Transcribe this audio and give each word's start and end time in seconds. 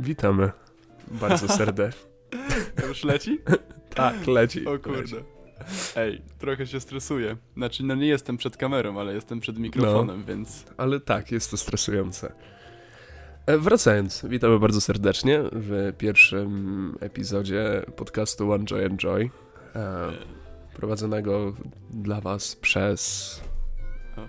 Witamy 0.00 0.50
bardzo 1.10 1.48
serdecznie. 1.48 2.00
Już 2.88 3.04
leci? 3.04 3.38
tak, 3.94 4.26
leci. 4.26 4.66
O 4.66 4.78
kurde. 4.78 5.00
Leci. 5.00 5.14
Ej, 5.96 6.22
trochę 6.38 6.66
się 6.66 6.80
stresuję. 6.80 7.36
Znaczy, 7.56 7.84
no 7.84 7.94
nie 7.94 8.06
jestem 8.06 8.36
przed 8.36 8.56
kamerą, 8.56 9.00
ale 9.00 9.14
jestem 9.14 9.40
przed 9.40 9.58
mikrofonem, 9.58 10.18
No. 10.20 10.24
więc... 10.26 10.64
Ale 10.76 11.00
tak, 11.00 11.32
jest 11.32 11.50
to 11.50 11.56
stresujące. 11.56 12.32
E, 13.46 13.58
Wracając, 13.58 14.24
witamy 14.28 14.58
bardzo 14.58 14.80
serdecznie 14.80 15.40
w 15.52 15.92
pierwszym 15.98 16.96
epizodzie 17.00 17.82
podcastu 17.96 18.52
One 18.52 18.64
Joy 18.64 18.84
Enjoy, 18.84 19.30
e, 19.74 20.10
prowadzonego 20.74 21.54
dla 21.90 22.20
was 22.20 22.56
przez, 22.56 23.40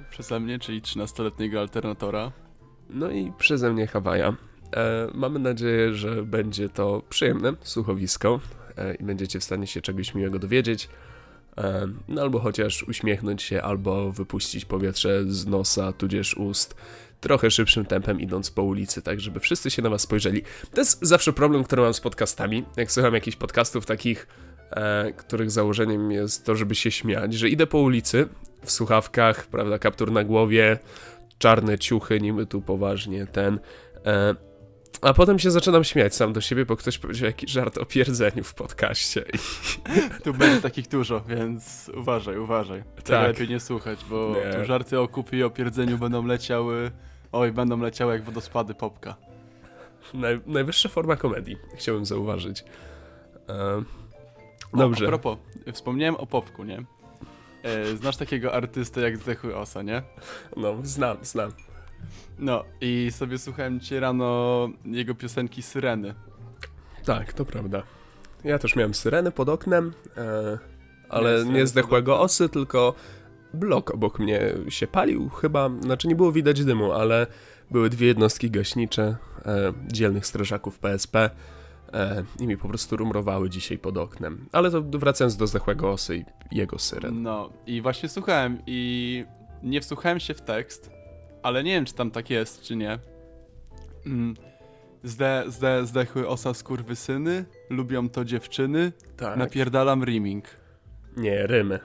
przeze 0.10 0.40
mnie, 0.40 0.60
czyli 0.60 0.82
13-letniego 0.82 1.60
alternatora. 1.60 2.31
no 2.90 3.09
i 3.12 3.31
przeze 3.38 3.73
mnie 3.73 3.88
Hawaja. 3.88 4.35
E, 4.75 5.07
mamy 5.13 5.39
nadzieję, 5.39 5.93
że 5.93 6.23
będzie 6.23 6.70
to 6.70 7.03
przyjemne 7.09 7.53
słuchowisko 7.61 8.39
e, 8.77 8.95
i 8.95 9.03
będziecie 9.03 9.39
w 9.39 9.44
stanie 9.44 9.67
się 9.67 9.81
czegoś 9.81 10.16
miłego 10.16 10.39
dowiedzieć, 10.39 10.89
e, 11.57 11.88
no 12.07 12.21
albo 12.21 12.39
chociaż 12.39 12.84
uśmiechnąć 12.84 13.44
się, 13.44 13.61
albo 13.61 14.11
wypuścić 14.11 14.66
powietrze 14.66 15.23
z 15.27 15.47
nosa, 15.47 15.94
tudzież 15.94 16.38
ust, 16.38 16.75
trochę 17.21 17.52
szybszym 17.52 17.85
tempem 17.85 18.20
idąc 18.20 18.52
po 18.52 18.63
ulicy, 18.63 19.02
tak 19.02 19.20
żeby 19.20 19.39
wszyscy 19.39 19.71
się 19.71 19.81
na 19.81 19.89
was 19.89 20.02
spojrzeli. 20.02 20.41
To 20.73 20.81
jest 20.81 20.99
zawsze 21.02 21.33
problem, 21.33 21.63
który 21.63 21.81
mam 21.81 21.94
z 21.94 21.99
podcastami. 21.99 22.66
Jak 22.77 22.91
słucham 22.91 23.13
jakichś 23.13 23.38
podcastów 23.38 23.85
takich, 23.85 24.27
e, 24.72 25.11
których 25.11 25.52
założeniem 25.52 26.11
jest 26.11 26.45
to, 26.45 26.55
żeby 26.55 26.75
się 26.75 26.91
śmiać, 26.91 27.33
że 27.33 27.49
idę 27.49 27.67
po 27.67 27.77
ulicy 27.77 28.27
w 28.63 28.72
słuchawkach, 28.72 29.47
prawda, 29.47 29.80
kaptur 29.80 30.11
na 30.11 30.23
głowie, 30.23 30.80
czarne 31.38 31.80
ciuchy, 31.80 32.22
niby 32.22 32.45
tu 32.45 32.61
poważnie 32.61 33.27
ten. 33.27 33.59
E, 34.06 34.35
a 35.02 35.14
potem 35.14 35.39
się 35.39 35.52
zaczynam 35.52 35.84
śmiać 35.84 36.16
sam 36.16 36.34
do 36.34 36.42
siebie, 36.42 36.66
bo 36.66 36.75
ktoś 36.78 36.97
powiedział 36.97 37.25
jakiś 37.25 37.52
żart 37.52 37.78
o 37.78 37.86
pierdzeniu 37.86 38.44
w 38.44 38.53
podcaście. 38.53 39.25
I, 39.34 39.38
Tu 40.23 40.34
będzie 40.34 40.61
takich 40.61 40.88
dużo, 40.88 41.22
więc 41.28 41.92
uważaj, 41.97 42.38
uważaj. 42.38 42.84
Tego 42.95 43.03
Tak. 43.19 43.28
lepiej 43.28 43.50
nie 43.50 43.59
słuchać, 43.59 44.00
bo 44.09 44.36
Nie. 44.45 44.53
tu 44.53 44.66
żarty 44.66 45.00
o 45.00 45.08
kupie 45.08 45.38
i 45.38 45.44
o 45.44 45.50
pierdzeniu 45.50 45.97
będą 45.97 46.25
leciały... 46.25 46.92
Oj, 47.31 47.52
będą 47.52 47.80
leciały 47.80 48.14
jak 48.14 48.23
wodospady 48.23 48.73
popka. 48.73 49.16
naj, 50.14 50.42
najwyższa 50.45 50.89
forma 50.89 51.16
komedii, 51.16 51.58
chciałbym 51.75 52.06
zauważyć. 52.06 52.64
E, 53.50 53.84
dobrze. 54.73 55.06
A 55.06 55.08
propos, 55.08 55.38
wspomniałem 55.73 56.16
o 56.16 56.25
popku, 56.25 56.64
nie? 56.64 56.84
E, 57.64 57.95
znasz 57.95 58.17
takiego 58.17 58.53
artystę 58.53 59.02
jak 59.02 59.17
Zdechły 59.17 59.56
Osa, 59.58 59.81
nie? 59.81 60.02
No, 60.58 60.75
znam, 60.84 61.17
znam. 61.22 61.52
No 62.39 62.63
i 62.81 63.11
sobie 63.11 63.38
słuchałem 63.38 63.80
dzisiaj 63.80 63.99
rano 63.99 64.69
jego 64.85 65.16
piosenki 65.16 65.61
Syreny. 65.61 66.13
Tak, 67.05 67.33
to 67.33 67.45
prawda. 67.45 67.83
Ja 68.44 68.59
też 68.59 68.75
miałem 68.75 68.94
syrenę 68.94 69.31
pod 69.31 69.49
oknem, 69.49 69.94
e, 70.17 70.57
ale 71.09 71.31
Nie, 71.31 71.38
nie, 71.38 71.45
syreny 71.45 71.67
zdechłego 71.67 72.19
osy, 72.19 72.49
tylko 72.49 72.94
blok 73.53 73.91
obok 73.91 74.19
mnie 74.19 74.53
się 74.69 74.88
palił 74.88 75.29
chyba, 75.29 75.69
znaczy 75.81 76.07
nie 76.07 76.16
było 76.16 76.31
widać 76.31 76.66
dymu, 76.66 76.91
ale 76.91 77.27
były 77.72 77.89
dwie 77.89 78.07
jednostki 78.07 78.52
gaśnicze 78.52 79.16
e, 79.45 79.73
dzielnych 79.88 80.25
strażaków 80.25 80.79
PSP 80.79 81.29
e, 81.94 82.23
i 82.39 82.47
mi 82.47 82.57
po 82.57 82.67
prostu 82.67 82.97
rumrowały 82.97 83.49
dzisiaj 83.49 83.77
pod 83.77 83.97
oknem. 83.97 84.45
Ale 84.52 84.72
to 84.72 84.81
wracając 84.81 85.38
do 85.38 85.47
zdechłego 85.47 85.91
osy 85.91 86.17
i 86.17 86.25
jego 86.52 86.79
syren. 86.79 87.22
No 87.22 87.49
i 87.67 87.81
właśnie 87.81 88.09
słuchałem 88.09 88.57
i 88.67 89.25
nie 89.63 89.81
wsłuchałem 89.81 90.19
się 90.19 90.33
w 90.33 90.41
tekst, 90.41 91.00
ale 91.44 91.64
nie 91.64 91.72
wiem 91.72 91.86
czy 91.86 91.94
tam 91.94 92.11
tak 92.11 92.30
jest, 92.30 92.61
czy 92.61 92.75
nie. 92.75 93.00
Mm. 94.06 94.36
Zde, 95.03 95.44
zde, 95.47 95.86
zdechły 95.86 96.28
osa 96.28 96.53
skurwysyny, 96.53 97.45
lubią 97.70 98.09
to 98.09 98.25
dziewczyny, 98.25 98.91
Tak. 99.18 99.38
napierdalam 99.38 100.03
riming. 100.03 100.46
Nie, 101.18 101.47
rymy. 101.47 101.79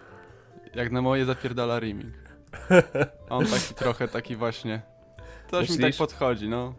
Jak 0.75 0.93
na 0.93 1.03
moje 1.03 1.25
zapierdala 1.25 1.81
riming. 1.81 2.15
On 3.28 3.47
taki 3.47 3.75
trochę 3.75 4.09
taki 4.09 4.37
właśnie. 4.37 4.83
Coś 5.50 5.62
mi 5.62 5.77
tak 5.77 5.78
Myślisz? 5.78 5.97
podchodzi, 5.99 6.49
no. 6.49 6.75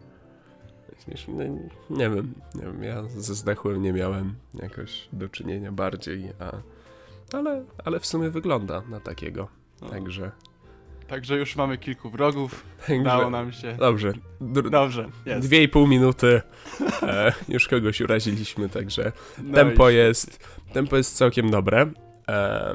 Myślisz, 1.08 1.28
no, 1.28 1.44
nie 1.90 2.10
wiem, 2.10 2.34
nie 2.54 2.62
wiem, 2.62 2.82
ja 2.82 3.02
ze 3.02 3.34
zdechłym 3.34 3.82
nie 3.82 3.92
miałem 3.92 4.34
jakoś 4.54 5.08
do 5.12 5.28
czynienia 5.28 5.72
bardziej, 5.72 6.32
a, 6.38 6.52
ale, 7.36 7.64
ale 7.84 8.00
w 8.00 8.06
sumie 8.06 8.30
wygląda 8.30 8.82
na 8.88 9.00
takiego, 9.00 9.48
no. 9.80 9.88
także, 9.88 10.30
Także 11.08 11.36
już 11.36 11.56
mamy 11.56 11.78
kilku 11.78 12.10
wrogów, 12.10 12.66
także 12.86 13.02
dało 13.04 13.30
nam 13.30 13.52
się. 13.52 13.72
dobrze, 13.78 14.12
dr, 14.40 14.70
Dobrze, 14.70 15.08
jest. 15.26 15.46
dwie 15.48 15.62
i 15.62 15.68
pół 15.68 15.86
minuty, 15.86 16.42
e, 17.02 17.32
już 17.48 17.68
kogoś 17.68 18.00
uraziliśmy, 18.00 18.68
także 18.68 19.12
No 19.42 19.54
tempo 19.54 19.90
jest, 19.90 20.48
tempo 20.72 20.96
jest 20.96 21.16
całkiem 21.16 21.50
dobre, 21.50 21.90
e, 22.28 22.74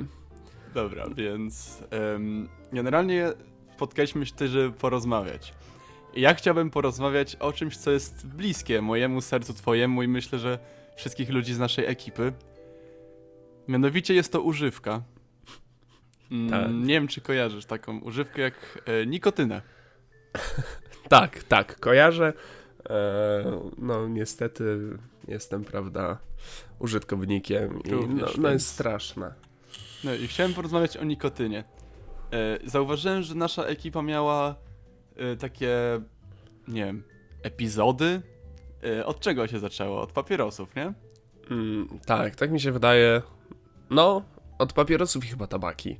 Dobra, 0.73 1.05
więc 1.15 1.83
em, 1.91 2.49
generalnie 2.71 3.31
spotkaliśmy 3.75 4.25
się 4.25 4.31
tutaj, 4.31 4.47
żeby 4.47 4.71
porozmawiać. 4.71 5.53
Ja 6.15 6.33
chciałbym 6.33 6.69
porozmawiać 6.69 7.35
o 7.35 7.53
czymś, 7.53 7.77
co 7.77 7.91
jest 7.91 8.27
bliskie 8.27 8.81
mojemu 8.81 9.21
sercu, 9.21 9.53
twojemu 9.53 10.03
i 10.03 10.07
myślę, 10.07 10.39
że 10.39 10.59
wszystkich 10.95 11.29
ludzi 11.29 11.53
z 11.53 11.59
naszej 11.59 11.85
ekipy. 11.85 12.33
Mianowicie 13.67 14.13
jest 14.13 14.31
to 14.31 14.41
używka. 14.41 15.01
Mm, 16.33 16.49
Tak. 16.49 16.71
Nie 16.71 16.93
wiem, 16.93 17.07
czy 17.07 17.21
kojarzysz 17.21 17.65
taką 17.65 17.99
używkę 17.99 18.41
jak 18.41 18.83
e, 18.85 19.05
nikotynę. 19.05 19.61
tak, 21.09 21.43
tak, 21.43 21.79
kojarzę, 21.79 22.33
e, 22.89 23.61
no 23.77 24.07
niestety 24.07 24.79
jestem, 25.27 25.63
prawda, 25.63 26.17
użytkownikiem 26.79 27.83
i 27.83 27.91
no, 27.91 28.27
no 28.37 28.49
jest 28.49 28.67
straszna. 28.67 29.33
No 30.03 30.13
i 30.13 30.27
chciałem 30.27 30.53
porozmawiać 30.53 30.97
o 30.97 31.03
nikotynie. 31.03 31.63
E, 32.31 32.59
zauważyłem, 32.69 33.21
że 33.21 33.35
nasza 33.35 33.63
ekipa 33.63 34.01
miała 34.01 34.55
e, 35.15 35.35
takie, 35.35 36.01
nie 36.67 36.85
wiem, 36.85 37.03
epizody. 37.43 38.21
E, 38.83 39.05
od 39.05 39.19
czego 39.19 39.47
się 39.47 39.59
zaczęło? 39.59 40.01
Od 40.01 40.11
papierosów, 40.11 40.75
nie? 40.75 40.93
Mm, 41.51 41.87
tak, 42.05 42.35
tak 42.35 42.51
mi 42.51 42.59
się 42.59 42.71
wydaje. 42.71 43.21
No, 43.89 44.21
od 44.59 44.73
papierosów 44.73 45.25
i 45.25 45.27
chyba 45.27 45.47
tabaki. 45.47 45.97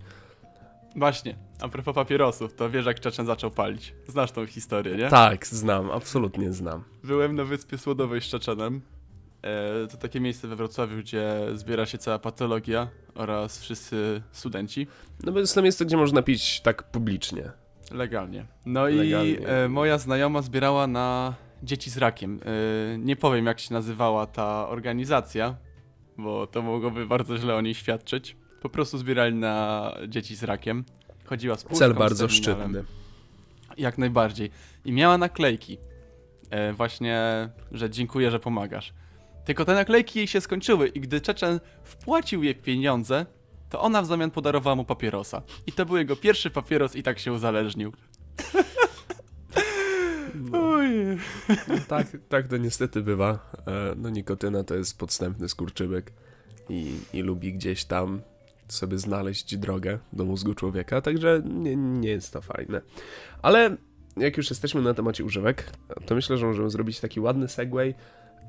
Właśnie, 0.95 1.35
a 1.61 1.69
propos 1.69 1.95
papierosów, 1.95 2.53
to 2.53 2.69
wiesz 2.69 2.85
jak 2.85 2.99
Czeczen 2.99 3.25
zaczął 3.25 3.51
palić. 3.51 3.95
Znasz 4.07 4.31
tą 4.31 4.45
historię, 4.45 4.95
nie? 4.95 5.09
Tak, 5.09 5.47
znam, 5.47 5.91
absolutnie 5.91 6.53
znam. 6.53 6.83
Byłem 7.03 7.35
na 7.35 7.43
Wyspie 7.43 7.77
Słodowej 7.77 8.21
z 8.21 8.25
Czeczenem. 8.25 8.81
E, 9.41 9.87
to 9.87 9.97
takie 9.97 10.19
miejsce 10.19 10.47
we 10.47 10.55
Wrocławiu, 10.55 10.97
gdzie 10.97 11.39
zbiera 11.53 11.85
się 11.85 11.97
cała 11.97 12.19
patologia 12.19 12.87
oraz 13.15 13.59
wszyscy 13.59 14.21
studenci. 14.31 14.87
No 15.23 15.31
bo 15.31 15.39
jest 15.39 15.55
to 15.55 15.61
miejsce, 15.61 15.85
gdzie 15.85 15.97
można 15.97 16.21
pić 16.21 16.61
tak 16.61 16.83
publicznie. 16.83 17.51
Legalnie. 17.91 18.45
No 18.65 18.83
Legalnie. 18.83 19.31
i 19.31 19.37
e, 19.45 19.69
moja 19.69 19.97
znajoma 19.97 20.41
zbierała 20.41 20.87
na 20.87 21.33
dzieci 21.63 21.89
z 21.89 21.97
rakiem. 21.97 22.39
E, 22.45 22.97
nie 22.97 23.15
powiem 23.15 23.45
jak 23.45 23.59
się 23.59 23.73
nazywała 23.73 24.27
ta 24.27 24.67
organizacja, 24.69 25.55
bo 26.17 26.47
to 26.47 26.61
mogłoby 26.61 27.07
bardzo 27.07 27.37
źle 27.37 27.55
o 27.55 27.61
niej 27.61 27.73
świadczyć. 27.73 28.35
Po 28.63 28.69
prostu 28.69 28.97
zbierali 28.97 29.35
na 29.35 29.91
dzieci 30.07 30.35
z 30.35 30.43
rakiem. 30.43 30.83
Chodziła 31.25 31.55
z 31.55 31.63
puszką, 31.63 31.79
Cel 31.79 31.93
bardzo 31.93 32.29
szczytny. 32.29 32.83
Jak 33.77 33.97
najbardziej. 33.97 34.51
I 34.85 34.91
miała 34.91 35.17
naklejki. 35.17 35.77
E, 36.49 36.73
właśnie, 36.73 37.49
że 37.71 37.89
dziękuję, 37.89 38.31
że 38.31 38.39
pomagasz. 38.39 38.93
Tylko 39.45 39.65
te 39.65 39.73
naklejki 39.73 40.19
jej 40.19 40.27
się 40.27 40.41
skończyły 40.41 40.87
i 40.87 40.99
gdy 40.99 41.21
Czeczen 41.21 41.59
wpłacił 41.83 42.43
jej 42.43 42.55
pieniądze, 42.55 43.25
to 43.69 43.81
ona 43.81 44.01
w 44.01 44.05
zamian 44.05 44.31
podarowała 44.31 44.75
mu 44.75 44.85
papierosa. 44.85 45.41
I 45.67 45.71
to 45.71 45.85
był 45.85 45.97
jego 45.97 46.15
pierwszy 46.15 46.49
papieros 46.49 46.95
i 46.95 47.03
tak 47.03 47.19
się 47.19 47.33
uzależnił. 47.33 47.93
Oj. 50.53 50.89
No, 51.49 51.75
tak, 51.87 52.07
tak 52.29 52.47
to 52.47 52.57
niestety 52.57 53.01
bywa. 53.01 53.51
E, 53.67 53.95
No 53.95 54.09
nikotyna 54.09 54.63
to 54.63 54.75
jest 54.75 54.97
podstępny 54.97 55.49
skurczybyk 55.49 56.11
i, 56.69 56.95
i 57.13 57.21
lubi 57.21 57.53
gdzieś 57.53 57.85
tam 57.85 58.21
sobie 58.67 58.97
znaleźć 58.97 59.57
drogę 59.57 59.99
do 60.13 60.25
mózgu 60.25 60.53
człowieka, 60.53 61.01
także 61.01 61.41
nie, 61.45 61.75
nie 61.75 62.09
jest 62.09 62.33
to 62.33 62.41
fajne. 62.41 62.81
Ale 63.41 63.77
jak 64.17 64.37
już 64.37 64.49
jesteśmy 64.49 64.81
na 64.81 64.93
temacie 64.93 65.23
używek, 65.23 65.71
to 66.05 66.15
myślę, 66.15 66.37
że 66.37 66.45
możemy 66.45 66.69
zrobić 66.69 66.99
taki 66.99 67.19
ładny 67.19 67.47
segway 67.47 67.95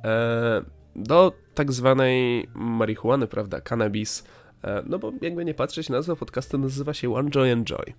e, 0.05 0.63
do 0.97 1.33
tak 1.55 1.73
zwanej 1.73 2.49
marihuany, 2.55 3.27
prawda, 3.27 3.61
cannabis, 3.61 4.25
e, 4.65 4.83
no 4.87 4.99
bo 4.99 5.13
jakby 5.21 5.45
nie 5.45 5.55
patrzeć, 5.55 5.89
nazwa 5.89 6.17
podcastu 6.17 6.59
nazywa 6.59 6.95
się 6.95 7.15
One 7.15 7.31
Joy 7.31 7.49
Enjoy. 7.49 7.95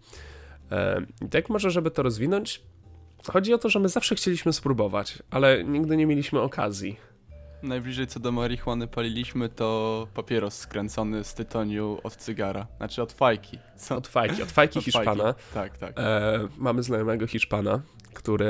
E, 0.71 1.01
I 1.21 1.29
tak 1.29 1.49
może, 1.49 1.71
żeby 1.71 1.91
to 1.91 2.03
rozwinąć, 2.03 2.61
chodzi 3.31 3.53
o 3.53 3.57
to, 3.57 3.69
że 3.69 3.79
my 3.79 3.89
zawsze 3.89 4.15
chcieliśmy 4.15 4.53
spróbować, 4.53 5.23
ale 5.29 5.63
nigdy 5.63 5.97
nie 5.97 6.05
mieliśmy 6.05 6.41
okazji. 6.41 6.97
Najbliżej 7.65 8.07
co 8.07 8.19
do 8.19 8.31
marihuany 8.31 8.87
paliliśmy 8.87 9.49
to 9.49 10.07
papieros 10.13 10.57
skręcony 10.57 11.23
z 11.23 11.33
tytoniu 11.33 11.97
od 12.03 12.15
cygara, 12.15 12.67
znaczy 12.77 13.01
od 13.01 13.13
fajki. 13.13 13.59
Co? 13.77 13.95
Od 13.97 14.07
fajki, 14.07 14.43
od 14.43 14.51
fajki 14.51 14.79
Od 14.79 14.85
Hiszpana. 14.85 15.23
fajki. 15.23 15.39
Tak, 15.53 15.77
tak. 15.77 15.93
E, 15.97 16.39
mamy 16.57 16.83
znajomego 16.83 17.27
Hiszpana, 17.27 17.81
który 18.13 18.47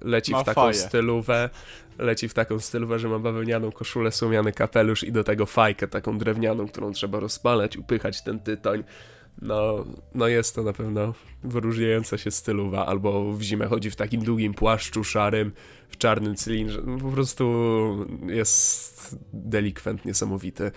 leci 0.00 0.32
Ma 0.32 0.42
w 0.42 0.44
taką 0.46 0.60
faję. 0.60 0.74
stylówę, 0.74 1.50
leci 1.98 2.28
w 2.28 2.34
taką 2.34 2.58
stylówę, 2.58 2.98
że 2.98 3.08
ma 3.08 3.18
bawełnianą 3.18 3.72
koszulę, 3.72 4.12
słomiany 4.12 4.52
kapelusz 4.52 5.04
i 5.04 5.12
do 5.12 5.24
tego 5.24 5.46
fajkę 5.46 5.88
taką 5.88 6.18
drewnianą, 6.18 6.68
którą 6.68 6.92
trzeba 6.92 7.20
rozpalać, 7.20 7.76
upychać 7.76 8.22
ten 8.22 8.40
tytoń. 8.40 8.84
No, 9.42 9.84
no 10.14 10.28
jest 10.28 10.54
to 10.54 10.62
na 10.62 10.72
pewno 10.72 11.14
wyróżniająca 11.44 12.18
się 12.18 12.30
stylowa, 12.30 12.86
albo 12.86 13.32
w 13.32 13.42
zimę 13.42 13.66
chodzi 13.66 13.90
w 13.90 13.96
takim 13.96 14.24
długim 14.24 14.54
płaszczu 14.54 15.04
szarym, 15.04 15.52
w 15.88 15.96
czarnym 15.96 16.34
cylindrze. 16.34 16.82
No, 16.86 16.98
po 16.98 17.10
prostu 17.10 17.46
jest 18.26 19.16
delikwent 19.32 20.04
niesamowity. 20.04 20.70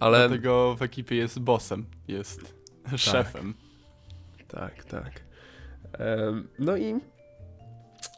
Ale 0.00 0.28
Dlatego 0.28 0.76
w 0.76 0.82
ekipie 0.82 1.16
jest 1.16 1.38
bossem, 1.38 1.86
jest 2.08 2.54
szefem. 2.96 3.54
Tak, 4.48 4.84
tak. 4.84 5.20
No 6.58 6.76
i. 6.76 6.94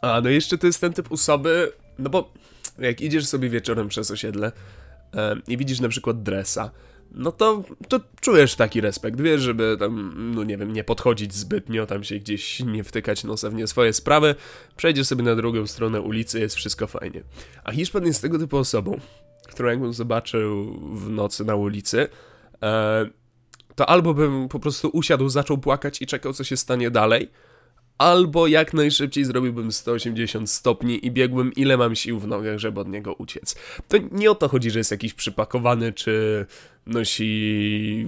A, 0.03 0.21
no 0.21 0.29
jeszcze 0.29 0.59
to 0.59 0.67
jest 0.67 0.81
ten 0.81 0.93
typ 0.93 1.13
osoby, 1.13 1.73
no 1.99 2.11
bo 2.11 2.33
jak 2.79 3.01
idziesz 3.01 3.27
sobie 3.27 3.49
wieczorem 3.49 3.89
przez 3.89 4.11
osiedle 4.11 4.53
i 5.49 5.57
widzisz 5.57 5.81
na 5.81 5.89
przykład 5.89 6.23
dresa, 6.23 6.71
no 7.15 7.33
to, 7.33 7.63
to 7.89 8.01
czujesz 8.21 8.55
taki 8.55 8.81
respekt, 8.81 9.21
wiesz, 9.21 9.41
żeby 9.41 9.77
tam, 9.79 10.13
no 10.35 10.45
nie 10.45 10.57
wiem, 10.57 10.73
nie 10.73 10.85
podchodzić 10.85 11.35
zbytnio, 11.35 11.87
tam 11.87 12.05
się 12.05 12.19
gdzieś 12.19 12.61
nie 12.61 12.85
wtykać 12.85 13.25
nosa 13.25 13.51
w 13.51 13.55
nie 13.55 13.67
swoje 13.67 13.93
sprawy, 13.93 14.35
przejdziesz 14.77 15.07
sobie 15.07 15.23
na 15.23 15.37
drugą 15.37 15.67
stronę 15.67 16.01
ulicy, 16.01 16.41
jest 16.41 16.57
wszystko 16.57 16.87
fajnie. 16.87 17.23
A 17.65 17.73
Hiszpan 17.73 18.07
jest 18.07 18.23
tego 18.23 18.39
typu 18.39 18.57
osobą, 18.57 19.01
którą 19.49 19.69
jakbym 19.69 19.93
zobaczył 19.93 20.79
w 20.97 21.11
nocy 21.11 21.45
na 21.45 21.55
ulicy, 21.55 22.09
e, 22.63 23.11
to 23.75 23.89
albo 23.89 24.15
bym 24.15 24.49
po 24.49 24.61
prostu 24.61 24.91
usiadł, 24.93 25.29
zaczął 25.29 25.59
płakać 25.59 26.03
i 26.03 26.07
czekał, 26.07 26.33
co 26.33 26.45
się 26.45 26.57
stanie 26.57 26.91
dalej, 26.91 27.31
albo 28.01 28.47
jak 28.47 28.75
najszybciej 28.75 29.25
zrobiłbym 29.25 29.73
180 29.73 30.51
stopni 30.51 31.07
i 31.07 31.11
biegłbym 31.11 31.53
ile 31.53 31.77
mam 31.77 31.95
sił 31.95 32.19
w 32.19 32.27
nogach, 32.27 32.59
żeby 32.59 32.81
od 32.81 32.89
niego 32.89 33.15
uciec. 33.15 33.57
To 33.89 33.97
nie 34.13 34.31
o 34.31 34.35
to 34.35 34.49
chodzi, 34.49 34.71
że 34.71 34.79
jest 34.79 34.91
jakiś 34.91 35.15
przypakowany, 35.15 35.93
czy 35.93 36.47
nosi 36.87 38.07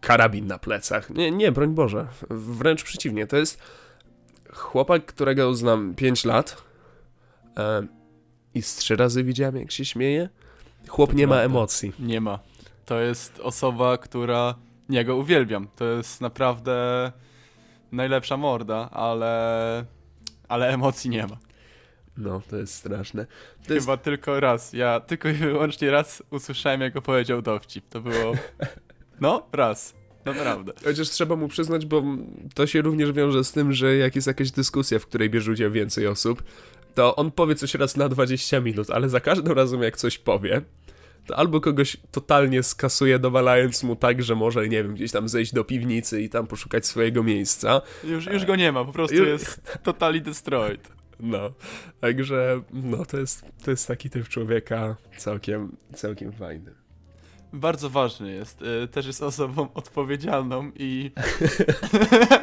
karabin 0.00 0.46
na 0.46 0.58
plecach. 0.58 1.10
Nie, 1.10 1.30
nie, 1.30 1.52
broń 1.52 1.74
Boże. 1.74 2.06
Wręcz 2.30 2.82
przeciwnie, 2.82 3.26
to 3.26 3.36
jest 3.36 3.58
chłopak, 4.52 5.06
którego 5.06 5.54
znam 5.54 5.94
5 5.94 6.24
lat 6.24 6.62
e, 7.56 7.86
i 8.54 8.62
z 8.62 8.76
trzy 8.76 8.96
razy 8.96 9.24
widziałem, 9.24 9.56
jak 9.56 9.70
się 9.70 9.84
śmieje. 9.84 10.28
Chłop 10.88 11.14
nie 11.14 11.26
ma 11.26 11.36
emocji. 11.36 11.92
Nie 11.98 12.20
ma. 12.20 12.38
To 12.84 13.00
jest 13.00 13.40
osoba, 13.40 13.98
która... 13.98 14.54
Ja 14.88 15.04
go 15.04 15.16
uwielbiam. 15.16 15.68
To 15.76 15.84
jest 15.84 16.20
naprawdę 16.20 17.12
najlepsza 17.92 18.36
morda, 18.36 18.90
ale... 18.90 19.84
Ale 20.48 20.68
emocji 20.68 21.10
nie 21.10 21.26
ma. 21.26 21.36
No, 22.16 22.42
to 22.50 22.56
jest 22.56 22.74
straszne. 22.74 23.26
To 23.66 23.74
jest, 23.74 23.86
Chyba 23.86 23.96
tylko 23.96 24.40
raz. 24.40 24.72
Ja 24.72 25.00
tylko 25.00 25.28
i 25.28 25.32
wyłącznie 25.32 25.90
raz 25.90 26.22
usłyszałem, 26.30 26.80
jak 26.80 26.96
opowiedział 26.96 27.42
dowcip. 27.42 27.88
To 27.88 28.00
było... 28.00 28.32
No, 29.20 29.46
raz. 29.52 29.94
Naprawdę. 30.24 30.72
chociaż 30.84 31.10
trzeba 31.10 31.36
mu 31.36 31.48
przyznać, 31.48 31.86
bo 31.86 32.02
to 32.54 32.66
się 32.66 32.82
również 32.82 33.12
wiąże 33.12 33.44
z 33.44 33.52
tym, 33.52 33.72
że 33.72 33.96
jak 33.96 34.14
jest 34.14 34.26
jakaś 34.26 34.50
dyskusja, 34.50 34.98
w 34.98 35.06
której 35.06 35.30
bierze 35.30 35.52
udział 35.52 35.70
więcej 35.70 36.06
osób, 36.06 36.42
to 36.94 37.16
on 37.16 37.30
powie 37.30 37.54
coś 37.54 37.74
raz 37.74 37.96
na 37.96 38.08
20 38.08 38.60
minut, 38.60 38.90
ale 38.90 39.08
za 39.08 39.20
każdym 39.20 39.52
razem 39.52 39.82
jak 39.82 39.96
coś 39.96 40.18
powie, 40.18 40.62
albo 41.34 41.60
kogoś 41.60 41.96
totalnie 42.10 42.62
skasuje, 42.62 43.18
dowalając 43.18 43.82
mu 43.82 43.96
tak, 43.96 44.22
że 44.22 44.34
może, 44.34 44.68
nie 44.68 44.82
wiem, 44.82 44.94
gdzieś 44.94 45.12
tam 45.12 45.28
zejść 45.28 45.52
do 45.54 45.64
piwnicy 45.64 46.22
i 46.22 46.28
tam 46.28 46.46
poszukać 46.46 46.86
swojego 46.86 47.22
miejsca. 47.22 47.82
Już, 48.04 48.26
już 48.26 48.44
go 48.44 48.56
nie 48.56 48.72
ma, 48.72 48.84
po 48.84 48.92
prostu 48.92 49.16
Już- 49.16 49.28
jest 49.28 49.78
totally 49.82 50.20
destroyed. 50.20 50.88
No, 51.20 51.52
także 52.00 52.60
no 52.72 53.04
to 53.06 53.18
jest, 53.18 53.44
to 53.64 53.70
jest 53.70 53.88
taki 53.88 54.10
typ 54.10 54.28
człowieka 54.28 54.96
całkiem, 55.16 55.76
całkiem 55.94 56.32
fajny. 56.32 56.74
Bardzo 57.52 57.90
ważny 57.90 58.32
jest. 58.32 58.62
Y, 58.62 58.88
Też 58.88 59.06
jest 59.06 59.22
osobą 59.22 59.68
odpowiedzialną 59.74 60.70
i 60.78 61.10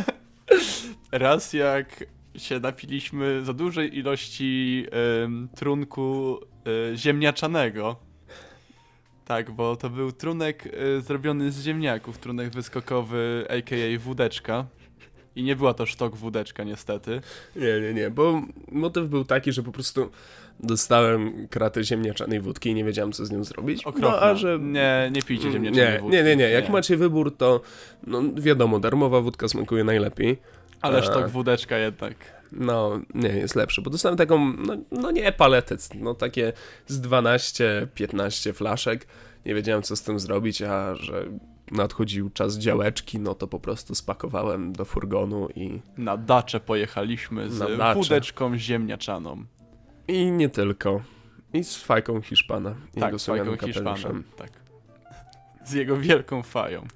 raz 1.12 1.53
jak 1.53 2.06
się 2.38 2.59
napiliśmy 2.59 3.45
za 3.45 3.53
dużej 3.53 3.97
ilości 3.97 4.86
trunku 5.56 6.39
y, 6.94 6.97
ziemniaczanego. 6.97 7.95
Tak, 9.25 9.52
bo 9.52 9.75
to 9.75 9.90
był 9.90 10.12
trunek 10.12 10.66
y, 10.98 11.02
zrobiony 11.02 11.52
z 11.52 11.62
ziemniaków, 11.64 12.18
trunek 12.18 12.50
wyskokowy, 12.50 13.46
a.k.a. 13.50 14.00
wódeczka. 14.00 14.66
I 15.36 15.44
nie 15.44 15.56
była 15.56 15.74
to 15.74 15.86
sztok 15.86 16.16
wódeczka 16.16 16.64
niestety. 16.64 17.22
Nie, 17.56 17.81
nie, 17.81 17.94
nie, 17.94 18.10
bo 18.10 18.42
motyw 18.72 19.08
był 19.08 19.25
taki, 19.25 19.52
że 19.52 19.64
po 19.64 19.72
prostu 19.72 20.10
dostałem 20.60 21.48
kratę 21.48 21.84
ziemniaczanej 21.84 22.40
wódki 22.40 22.70
i 22.70 22.74
nie 22.74 22.84
wiedziałem, 22.84 23.12
co 23.12 23.25
z 23.25 23.31
nią 23.31 23.44
zrobić. 23.44 23.84
No, 24.00 24.22
a 24.22 24.36
że... 24.36 24.60
Nie, 24.62 25.10
nie 25.14 25.22
pijcie 25.22 25.52
ziemniaczanej 25.52 25.94
Nie, 25.94 26.00
wódki. 26.00 26.18
nie, 26.18 26.24
nie, 26.24 26.36
nie. 26.36 26.50
Jak 26.50 26.70
macie 26.70 26.98
wybór, 26.98 27.38
to 27.38 27.62
no, 28.08 28.22
wiadomo, 28.36 28.80
darmowa 28.80 29.22
wódka 29.22 29.48
smakuje 29.48 29.84
najlepiej. 29.84 30.38
Ale 30.81 31.00
E. 31.00 31.04
sztok 31.04 31.30
wódeczka 31.30 31.78
jednak. 31.78 32.16
No, 32.55 33.00
nie, 33.13 33.29
jest 33.29 33.55
lepszy, 33.55 33.81
bo 33.81 33.89
dostałem 33.89 34.17
taką, 34.17 34.53
no, 34.57 34.73
no 34.91 35.11
nie 35.11 35.31
paletę, 35.31 35.75
no 35.95 36.13
takie 36.13 36.53
z 36.88 37.01
12-15 37.01 38.53
flaszek. 38.53 39.07
Nie 39.45 39.55
wiedziałem, 39.55 39.83
co 39.83 39.95
z 39.95 40.01
tym 40.01 40.19
zrobić, 40.19 40.61
a 40.61 40.95
że 40.95 41.25
nadchodził 41.71 42.29
czas 42.29 42.57
działeczki, 42.57 43.19
no 43.19 43.35
to 43.35 43.47
po 43.47 43.59
prostu 43.59 43.95
spakowałem 43.95 44.73
do 44.73 44.85
furgonu 44.85 45.47
i, 45.55 45.79
Na 45.97 46.17
dacze 46.17 46.59
pojechaliśmy 46.59 47.50
z 47.50 47.63
wódeczką 47.94 48.57
ziemniaczaną. 48.57 49.44
i 50.07 50.31
nie 50.31 50.50
tylko. 50.50 51.01
I 51.53 51.63
z 51.63 51.77
fajką 51.77 52.21
Hiszpana. 52.21 52.75
I 52.97 53.00
Tak, 53.00 53.19
z 53.19 53.25
fajką 53.25 53.57
kapeluszem. 53.57 54.23
Tak. 54.38 54.50
Z 55.65 55.73
jego 55.73 55.97
wielką 55.97 56.44
fają. 56.44 56.88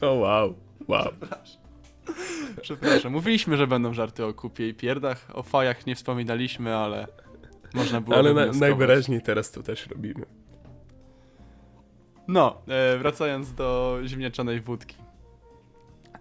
O 0.00 0.14
wow, 0.14 0.54
wow. 0.88 1.08
Przepraszam, 2.62 3.12
mówiliśmy, 3.12 3.56
że 3.56 3.66
będą 3.66 3.94
żarty 3.94 4.24
o 4.24 4.34
kupie 4.34 4.68
i 4.68 4.74
pierdach. 4.74 5.26
O 5.32 5.42
fajach 5.42 5.86
nie 5.86 5.94
wspominaliśmy, 5.96 6.76
ale 6.76 7.06
można 7.74 8.00
było 8.00 8.16
Ale 8.16 8.28
na, 8.28 8.40
wywnioskować. 8.40 8.60
najwyraźniej 8.70 9.22
teraz 9.22 9.50
to 9.50 9.62
też 9.62 9.86
robimy. 9.86 10.26
No, 12.28 12.62
e, 12.68 12.98
wracając 12.98 13.54
do 13.54 13.98
ziemniaczanej 14.06 14.60
wódki. 14.60 14.96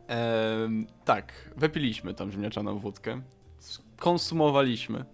Em, 0.07 0.87
tak, 1.05 1.53
wypiliśmy 1.57 2.13
tą 2.13 2.31
ziemniaczaną 2.31 2.79
wódkę. 2.79 3.21
Konsumowaliśmy. 3.97 5.05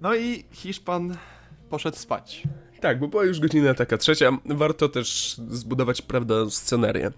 No 0.00 0.14
i 0.14 0.44
Hiszpan 0.50 1.16
poszedł 1.70 1.96
spać. 1.96 2.42
Tak, 2.82 2.98
bo 2.98 3.08
była 3.08 3.24
już 3.24 3.40
godzina 3.40 3.74
taka 3.74 3.98
trzecia. 3.98 4.38
Warto 4.44 4.88
też 4.88 5.36
zbudować, 5.48 6.02
prawda, 6.02 6.34
scenerię. 6.50 7.10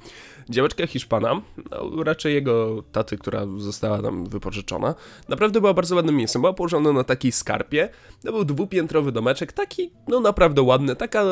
Działeczka 0.51 0.87
Hiszpana, 0.87 1.41
no, 1.71 2.05
raczej 2.05 2.35
jego 2.35 2.83
taty, 2.93 3.19
która 3.19 3.47
została 3.57 4.03
tam 4.03 4.27
wypożyczona, 4.27 4.95
naprawdę 5.29 5.61
była 5.61 5.75
bardzo 5.75 5.97
ładnym 5.97 6.17
miejscem. 6.17 6.43
Była 6.43 6.53
położona 6.53 6.93
na 6.93 7.05
takiej 7.05 7.33
skarpie. 7.33 7.89
To 8.25 8.33
był 8.33 8.45
dwupiętrowy 8.45 9.13
domeczek, 9.13 9.53
taki, 9.53 9.91
no 10.09 10.21
naprawdę 10.21 10.63
ładny, 10.63 10.97
taka 10.97 11.25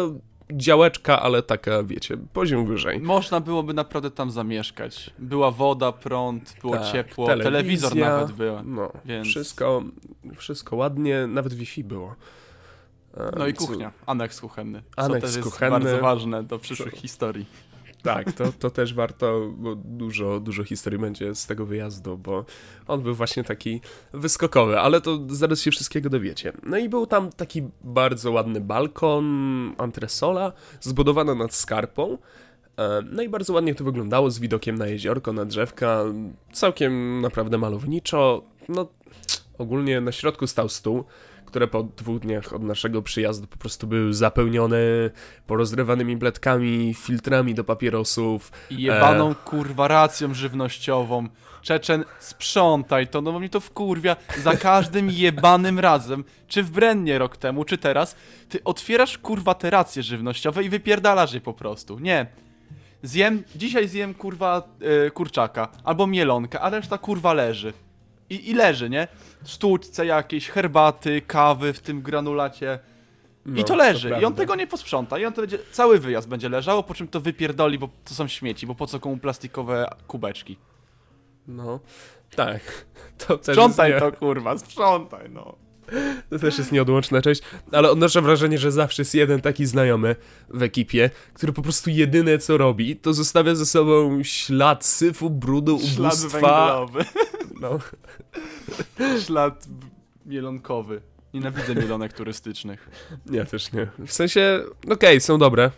działeczka, 0.53 1.23
ale 1.23 1.43
taka, 1.43 1.83
wiecie, 1.83 2.17
poziom 2.33 2.67
wyżej. 2.67 3.01
Można 3.01 3.41
byłoby 3.41 3.75
naprawdę 3.75 4.11
tam 4.11 4.31
zamieszkać. 4.31 5.11
Była 5.19 5.51
woda, 5.51 5.93
prąd, 5.93 6.55
było 6.61 6.77
Tak, 6.77 6.93
ciepło, 6.93 7.27
telewizor 7.27 7.97
nawet 7.97 8.33
był. 8.33 8.55
No, 8.65 8.93
Więc- 9.05 9.29
wszystko, 9.29 9.83
wszystko 10.37 10.77
ładnie, 10.77 11.27
nawet 11.27 11.55
Wi-Fi 11.55 11.85
było. 11.85 12.15
E, 13.16 13.33
No 13.38 13.47
i 13.47 13.54
kuchnia, 13.54 13.92
aneks 14.07 14.40
kuchenny. 14.40 14.83
Aneks 14.97 15.21
co 15.21 15.26
też 15.26 15.37
jest 15.37 15.49
kuchenny. 15.50 15.71
bardzo 15.81 15.99
ważne 16.00 16.42
do 16.42 16.59
przyszłych 16.59 16.95
historii. 16.95 17.47
Tak, 18.02 18.33
to, 18.33 18.52
to 18.59 18.71
też 18.71 18.95
warto, 18.95 19.40
bo 19.57 19.75
dużo, 19.76 20.40
dużo 20.40 20.64
historii 20.64 20.99
będzie 20.99 21.35
z 21.35 21.47
tego 21.47 21.66
wyjazdu, 21.66 22.19
bo 22.19 22.45
on 22.87 23.02
był 23.02 23.14
właśnie 23.14 23.45
taki 23.45 23.81
wyskokowy, 24.12 24.81
ale 24.81 25.00
to 25.00 25.19
zaraz 25.28 25.61
się 25.61 25.71
wszystkiego 25.71 26.11
dowiecie. 26.11 26.52
No 26.62 26.78
i 26.78 26.88
był 26.88 27.07
tam 27.07 27.31
taki 27.33 27.62
bardzo 27.85 28.31
ładny 28.33 28.61
balkon, 28.61 29.25
antresola, 29.78 30.52
zbudowana 30.81 31.35
nad 31.35 31.54
skarpą. 31.54 32.19
E, 32.78 33.02
No 33.11 33.23
i 33.23 33.28
bardzo 33.28 33.52
ładnie 33.52 33.75
to 33.75 33.85
wyglądało 33.85 34.31
z 34.31 34.38
widokiem 34.38 34.78
na 34.78 34.87
jeziorko, 34.87 35.33
na 35.33 35.45
drzewka, 35.45 36.04
całkiem 36.52 37.21
naprawdę 37.21 37.59
malowniczo. 37.59 38.42
No, 38.69 38.87
ogólnie 39.59 40.00
na 40.00 40.12
środku 40.12 40.47
stał 40.47 40.69
stół, 40.69 41.04
które 41.52 41.68
po 41.68 41.82
dwóch 41.82 42.21
dniach 42.21 42.52
od 42.52 42.62
naszego 42.62 43.02
przyjazdu 43.02 43.47
po 43.47 43.56
prostu 43.56 43.87
były 43.87 44.14
zapełnione 44.14 44.76
porozrywanymi 45.47 46.16
bledkami, 46.16 46.94
filtrami 46.94 47.54
do 47.54 47.64
papierosów. 47.64 48.52
I 48.71 48.82
jebaną 48.82 49.30
e... 49.30 49.35
kurwa 49.35 49.88
racją 49.88 50.35
żywnościową. 50.35 51.28
Czeczen, 51.62 52.04
sprzątaj 52.18 53.09
to, 53.09 53.23
no 53.23 53.32
bo 53.32 53.38
mnie 53.38 53.49
to 53.49 53.61
wkurwia 53.61 54.16
za 54.42 54.56
każdym 54.56 55.11
jebanym 55.25 55.78
razem, 55.78 56.25
czy 56.49 56.62
w 56.62 56.71
Brennie 56.71 57.18
rok 57.18 57.37
temu, 57.37 57.64
czy 57.64 57.78
teraz, 57.78 58.16
ty 58.49 58.64
otwierasz 58.64 59.18
kurwa 59.18 59.54
te 59.54 59.71
racje 59.71 60.02
żywnościowe 60.02 60.64
i 60.64 60.68
wypierdalasz 60.68 61.32
je 61.32 61.40
po 61.40 61.52
prostu. 61.52 61.99
Nie. 61.99 62.26
Zjem, 63.02 63.42
dzisiaj 63.56 63.88
zjem 63.88 64.14
kurwa 64.14 64.68
yy, 64.80 65.11
kurczaka, 65.11 65.68
albo 65.85 66.06
mielonkę, 66.06 66.61
a 66.61 66.71
reszta 66.71 66.99
kurwa 66.99 67.32
leży. 67.32 67.73
I, 68.33 68.51
I 68.51 68.55
leży, 68.55 68.91
nie? 68.91 69.09
Sztuczce 69.45 70.07
jakieś, 70.07 70.49
herbaty, 70.49 71.23
kawy 71.27 71.73
w 71.73 71.81
tym 71.81 72.03
granulacie. 72.03 72.79
No, 73.47 73.61
I 73.61 73.65
to 73.65 73.77
leży. 73.77 74.11
To 74.11 74.21
I 74.21 74.25
on 74.25 74.35
tego 74.35 74.55
nie 74.55 74.67
posprząta. 74.67 75.19
I 75.19 75.25
on 75.25 75.33
to 75.33 75.41
będzie, 75.41 75.59
cały 75.73 75.99
wyjazd 75.99 76.29
będzie 76.29 76.49
leżało, 76.49 76.83
po 76.83 76.95
czym 76.95 77.09
to 77.09 77.21
wypierdoli, 77.21 77.79
bo 77.79 77.89
to 78.05 78.15
są 78.15 78.29
śmieci, 78.29 78.67
bo 78.67 78.75
po 78.75 78.87
co 78.87 79.01
komu 79.01 79.17
plastikowe 79.17 79.89
kubeczki. 80.07 80.57
No, 81.49 81.81
tak. 82.37 82.61
To 83.27 83.39
sprzątaj 83.43 83.99
to, 84.01 84.12
kurwa, 84.12 84.59
sprzątaj, 84.59 85.31
no. 85.31 85.57
To 86.30 86.38
też 86.38 86.58
jest 86.58 86.72
nieodłączna 86.72 87.22
część, 87.22 87.42
ale 87.72 87.90
odnoszę 87.90 88.22
wrażenie, 88.22 88.58
że 88.58 88.72
zawsze 88.72 89.02
jest 89.02 89.14
jeden 89.14 89.40
taki 89.40 89.66
znajomy 89.66 90.16
w 90.49 90.62
ekipie, 90.62 91.11
który 91.34 91.52
po 91.52 91.62
prostu 91.62 91.90
jedyne 91.90 92.38
co 92.38 92.58
robi, 92.58 92.96
to 92.96 93.14
zostawia 93.14 93.54
ze 93.54 93.66
sobą 93.66 94.22
ślad 94.22 94.84
syfu, 94.84 95.30
brudu, 95.30 95.76
ubóstwa. 95.76 96.11
Ślad 96.11 96.32
węglowy. 96.32 97.04
No. 97.61 97.78
Ślad 99.26 99.66
mielonkowy. 100.26 101.00
Nienawidzę 101.34 101.75
mielonek 101.75 102.12
turystycznych. 102.12 102.90
Ja 103.30 103.44
też 103.44 103.72
nie. 103.72 103.87
W 104.06 104.12
sensie, 104.12 104.61
okej, 104.84 104.92
okay, 104.92 105.20
są 105.20 105.38
dobre. 105.38 105.70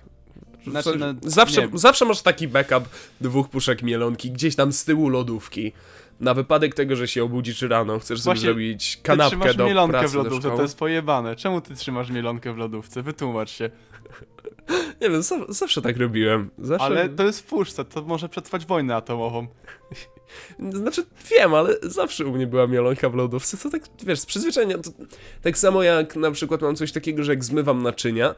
Znaczy, 0.67 0.97
no, 0.97 1.07
zawsze, 1.23 1.69
zawsze 1.75 2.05
masz 2.05 2.23
taki 2.23 2.49
backup 2.49 2.89
dwóch 3.21 3.49
puszek 3.49 3.83
mielonki 3.83 4.31
gdzieś 4.31 4.57
tam 4.57 4.73
z 4.73 4.85
tyłu 4.85 5.09
lodówki. 5.09 5.73
Na 6.21 6.35
wypadek 6.35 6.75
tego, 6.75 6.97
że 6.97 7.09
się 7.09 7.25
obudzisz 7.25 7.63
rano, 7.63 7.99
chcesz 7.99 8.23
Właśnie, 8.23 8.41
sobie 8.41 8.53
zrobić 8.53 9.01
kanapkę 9.03 9.55
do 9.55 9.67
mielonkę 9.67 9.99
pracy 9.99 10.13
w 10.13 10.15
lodówce, 10.15 10.51
to 10.51 10.63
jest 10.63 10.79
pojebane. 10.79 11.37
Czemu 11.37 11.61
ty 11.61 11.75
trzymasz 11.75 12.11
mielonkę 12.11 12.53
w 12.53 12.57
lodówce? 12.57 13.03
Wytłumacz 13.03 13.51
się. 13.51 13.71
Nie 15.01 15.11
wiem, 15.11 15.23
zawsze 15.49 15.83
tak 15.83 15.97
robiłem. 15.97 16.51
Zawsze... 16.59 16.87
Ale 16.87 17.09
to 17.09 17.23
jest 17.23 17.47
puszce, 17.47 17.85
to 17.85 18.03
może 18.03 18.29
przetrwać 18.29 18.67
wojnę 18.67 18.97
atomową. 18.97 19.47
Znaczy, 20.71 21.05
wiem, 21.31 21.55
ale 21.55 21.77
zawsze 21.83 22.27
u 22.27 22.33
mnie 22.33 22.47
była 22.47 22.67
mielonka 22.67 23.11
w 23.11 23.15
lodówce, 23.15 23.57
to 23.57 23.71
tak, 23.71 23.83
wiesz, 24.07 24.21
z 24.21 24.27
przyzwyczajenia, 24.27 24.79
to, 24.79 24.91
tak 25.43 25.59
samo 25.59 25.83
jak 25.83 26.17
na 26.17 26.31
przykład 26.31 26.63
mam 26.63 26.77
coś 26.77 26.93
takiego, 26.93 27.25
że 27.25 27.33
jak 27.33 27.45
zmywam 27.45 27.83
naczynia, 27.83 28.35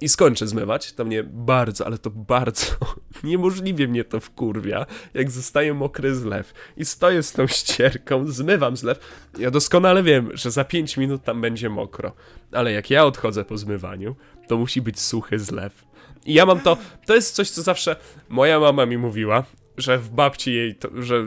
i 0.00 0.08
skończę 0.08 0.46
zmywać, 0.46 0.92
to 0.92 1.04
mnie 1.04 1.22
bardzo, 1.24 1.86
ale 1.86 1.98
to 1.98 2.10
bardzo 2.10 2.66
niemożliwie 3.24 3.88
mnie 3.88 4.04
to 4.04 4.20
wkurwia, 4.20 4.86
jak 5.14 5.30
zostaje 5.30 5.74
mokry 5.74 6.14
zlew 6.14 6.54
i 6.76 6.84
stoję 6.84 7.22
z 7.22 7.32
tą 7.32 7.46
ścierką, 7.46 8.26
zmywam 8.26 8.76
zlew, 8.76 9.28
ja 9.38 9.50
doskonale 9.50 10.02
wiem, 10.02 10.30
że 10.34 10.50
za 10.50 10.64
5 10.64 10.96
minut 10.96 11.24
tam 11.24 11.40
będzie 11.40 11.68
mokro, 11.68 12.12
ale 12.52 12.72
jak 12.72 12.90
ja 12.90 13.04
odchodzę 13.04 13.44
po 13.44 13.58
zmywaniu, 13.58 14.16
to 14.48 14.56
musi 14.58 14.82
być 14.82 15.00
suchy 15.00 15.38
zlew. 15.38 15.84
I 16.26 16.34
ja 16.34 16.46
mam 16.46 16.60
to, 16.60 16.76
to 17.06 17.14
jest 17.14 17.34
coś, 17.34 17.50
co 17.50 17.62
zawsze 17.62 17.96
moja 18.28 18.60
mama 18.60 18.86
mi 18.86 18.98
mówiła, 18.98 19.44
że 19.76 19.98
w 19.98 20.10
babci 20.10 20.54
jej, 20.54 20.74
to, 20.74 20.88
że 21.02 21.24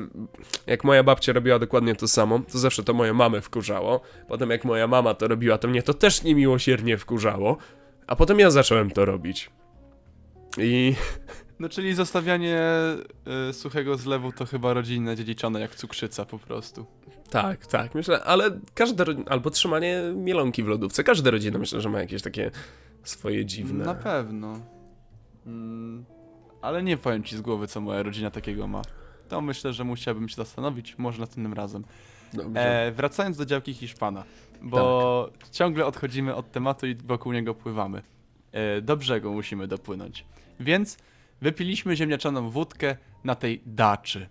jak 0.67 0.83
moja 0.83 1.03
babcia 1.03 1.33
robiła 1.33 1.59
dokładnie 1.59 1.95
to 1.95 2.07
samo, 2.07 2.39
to 2.51 2.59
zawsze 2.59 2.83
to 2.83 2.93
moje 2.93 3.13
mamy 3.13 3.41
wkurzało. 3.41 4.01
Potem 4.27 4.49
jak 4.49 4.65
moja 4.65 4.87
mama 4.87 5.13
to 5.13 5.27
robiła, 5.27 5.57
to 5.57 5.67
mnie 5.67 5.83
to 5.83 5.93
też 5.93 6.23
niemiłosiernie 6.23 6.97
wkurzało. 6.97 7.57
A 8.07 8.15
potem 8.15 8.39
ja 8.39 8.51
zacząłem 8.51 8.91
to 8.91 9.05
robić. 9.05 9.49
I. 10.57 10.95
No 11.59 11.69
czyli 11.69 11.93
zostawianie 11.93 12.61
y, 13.49 13.53
suchego 13.53 13.97
zlewu 13.97 14.31
to 14.31 14.45
chyba 14.45 14.73
rodzinne, 14.73 15.15
dziedziczone 15.15 15.59
jak 15.59 15.75
cukrzyca 15.75 16.25
po 16.25 16.39
prostu. 16.39 16.85
Tak, 17.29 17.65
tak, 17.65 17.95
myślę, 17.95 18.23
ale 18.23 18.59
każda, 18.73 19.05
albo 19.27 19.49
trzymanie 19.49 20.01
mielonki 20.15 20.63
w 20.63 20.67
lodówce, 20.67 21.03
każda 21.03 21.31
rodzina 21.31 21.59
myślę, 21.59 21.81
że 21.81 21.89
ma 21.89 21.99
jakieś 21.99 22.21
takie 22.21 22.51
swoje 23.03 23.45
dziwne. 23.45 23.85
Na 23.85 23.95
pewno. 23.95 24.59
Mm, 25.45 26.05
ale 26.61 26.83
nie 26.83 26.97
powiem 26.97 27.23
ci 27.23 27.37
z 27.37 27.41
głowy, 27.41 27.67
co 27.67 27.81
moja 27.81 28.03
rodzina 28.03 28.31
takiego 28.31 28.67
ma. 28.67 28.81
To 29.29 29.41
myślę, 29.41 29.73
że 29.73 29.83
musiałbym 29.83 30.29
się 30.29 30.35
zastanowić, 30.35 30.97
może 30.97 31.19
następnym 31.19 31.53
razem. 31.53 31.83
E, 32.55 32.91
wracając 32.91 33.37
do 33.37 33.45
działki 33.45 33.73
Hiszpana 33.73 34.23
bo 34.65 35.29
tak. 35.39 35.49
ciągle 35.49 35.85
odchodzimy 35.85 36.35
od 36.35 36.51
tematu 36.51 36.87
i 36.87 36.95
wokół 36.95 37.33
niego 37.33 37.53
pływamy. 37.53 38.01
E, 38.51 38.81
do 38.81 38.97
brzegu 38.97 39.33
musimy 39.33 39.67
dopłynąć. 39.67 40.25
Więc 40.59 40.97
wypiliśmy 41.41 41.95
ziemniaczaną 41.95 42.49
wódkę 42.49 42.97
na 43.23 43.35
tej 43.35 43.61
daczy. 43.65 44.27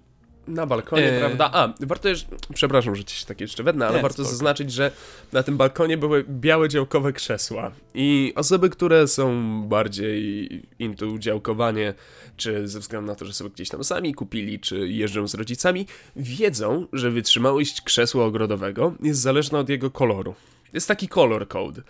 Na 0.48 0.66
balkonie, 0.66 1.12
e... 1.12 1.18
prawda? 1.18 1.50
A, 1.52 1.74
warto 1.80 2.08
jeszcze, 2.08 2.36
przepraszam, 2.54 2.96
że 2.96 3.04
ci 3.04 3.16
się 3.16 3.26
tak 3.26 3.40
jeszcze 3.40 3.62
wednę, 3.62 3.86
ale 3.86 3.96
Nie, 3.96 4.02
warto 4.02 4.14
spoko. 4.14 4.30
zaznaczyć, 4.30 4.72
że 4.72 4.90
na 5.32 5.42
tym 5.42 5.56
balkonie 5.56 5.96
były 5.96 6.24
białe 6.28 6.68
działkowe 6.68 7.12
krzesła 7.12 7.70
i 7.94 8.32
osoby, 8.36 8.70
które 8.70 9.08
są 9.08 9.62
bardziej 9.62 10.48
into 10.78 11.18
działkowanie, 11.18 11.94
czy 12.36 12.68
ze 12.68 12.80
względu 12.80 13.06
na 13.06 13.14
to, 13.14 13.24
że 13.24 13.32
sobie 13.32 13.50
gdzieś 13.50 13.68
tam 13.68 13.84
sami 13.84 14.14
kupili, 14.14 14.60
czy 14.60 14.88
jeżdżą 14.88 15.28
z 15.28 15.34
rodzicami, 15.34 15.86
wiedzą, 16.16 16.86
że 16.92 17.10
wytrzymałość 17.10 17.80
krzesła 17.80 18.24
ogrodowego 18.24 18.94
jest 19.02 19.20
zależna 19.20 19.58
od 19.58 19.68
jego 19.68 19.90
koloru. 19.90 20.34
Jest 20.72 20.88
taki 20.88 21.08
color 21.08 21.48
code. 21.48 21.82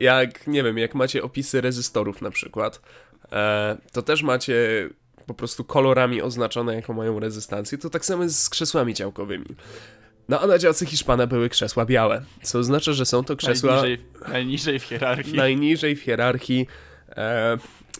Jak, 0.00 0.46
nie 0.46 0.62
wiem, 0.62 0.78
jak 0.78 0.94
macie 0.94 1.22
opisy 1.22 1.60
rezystorów 1.60 2.22
na 2.22 2.30
przykład, 2.30 2.80
e, 3.32 3.76
to 3.92 4.02
też 4.02 4.22
macie 4.22 4.54
po 5.26 5.34
prostu 5.34 5.64
kolorami 5.64 6.22
oznaczone, 6.22 6.74
jaką 6.74 6.94
mają 6.94 7.20
rezystancję, 7.20 7.78
to 7.78 7.90
tak 7.90 8.04
samo 8.04 8.22
jest 8.22 8.42
z 8.42 8.48
krzesłami 8.48 8.94
działkowymi. 8.94 9.46
No 10.28 10.40
a 10.40 10.46
na 10.46 10.58
działce 10.58 10.86
Hiszpana 10.86 11.26
były 11.26 11.48
krzesła 11.48 11.86
białe, 11.86 12.22
co 12.42 12.58
oznacza, 12.58 12.92
że 12.92 13.06
są 13.06 13.24
to 13.24 13.36
krzesła... 13.36 13.72
Najniżej, 13.76 14.04
najniżej 14.28 14.78
w 14.78 14.82
hierarchii. 14.82 15.36
Najniżej 15.36 15.96
w 15.96 16.02
hierarchii. 16.02 16.66
E, 17.16 17.58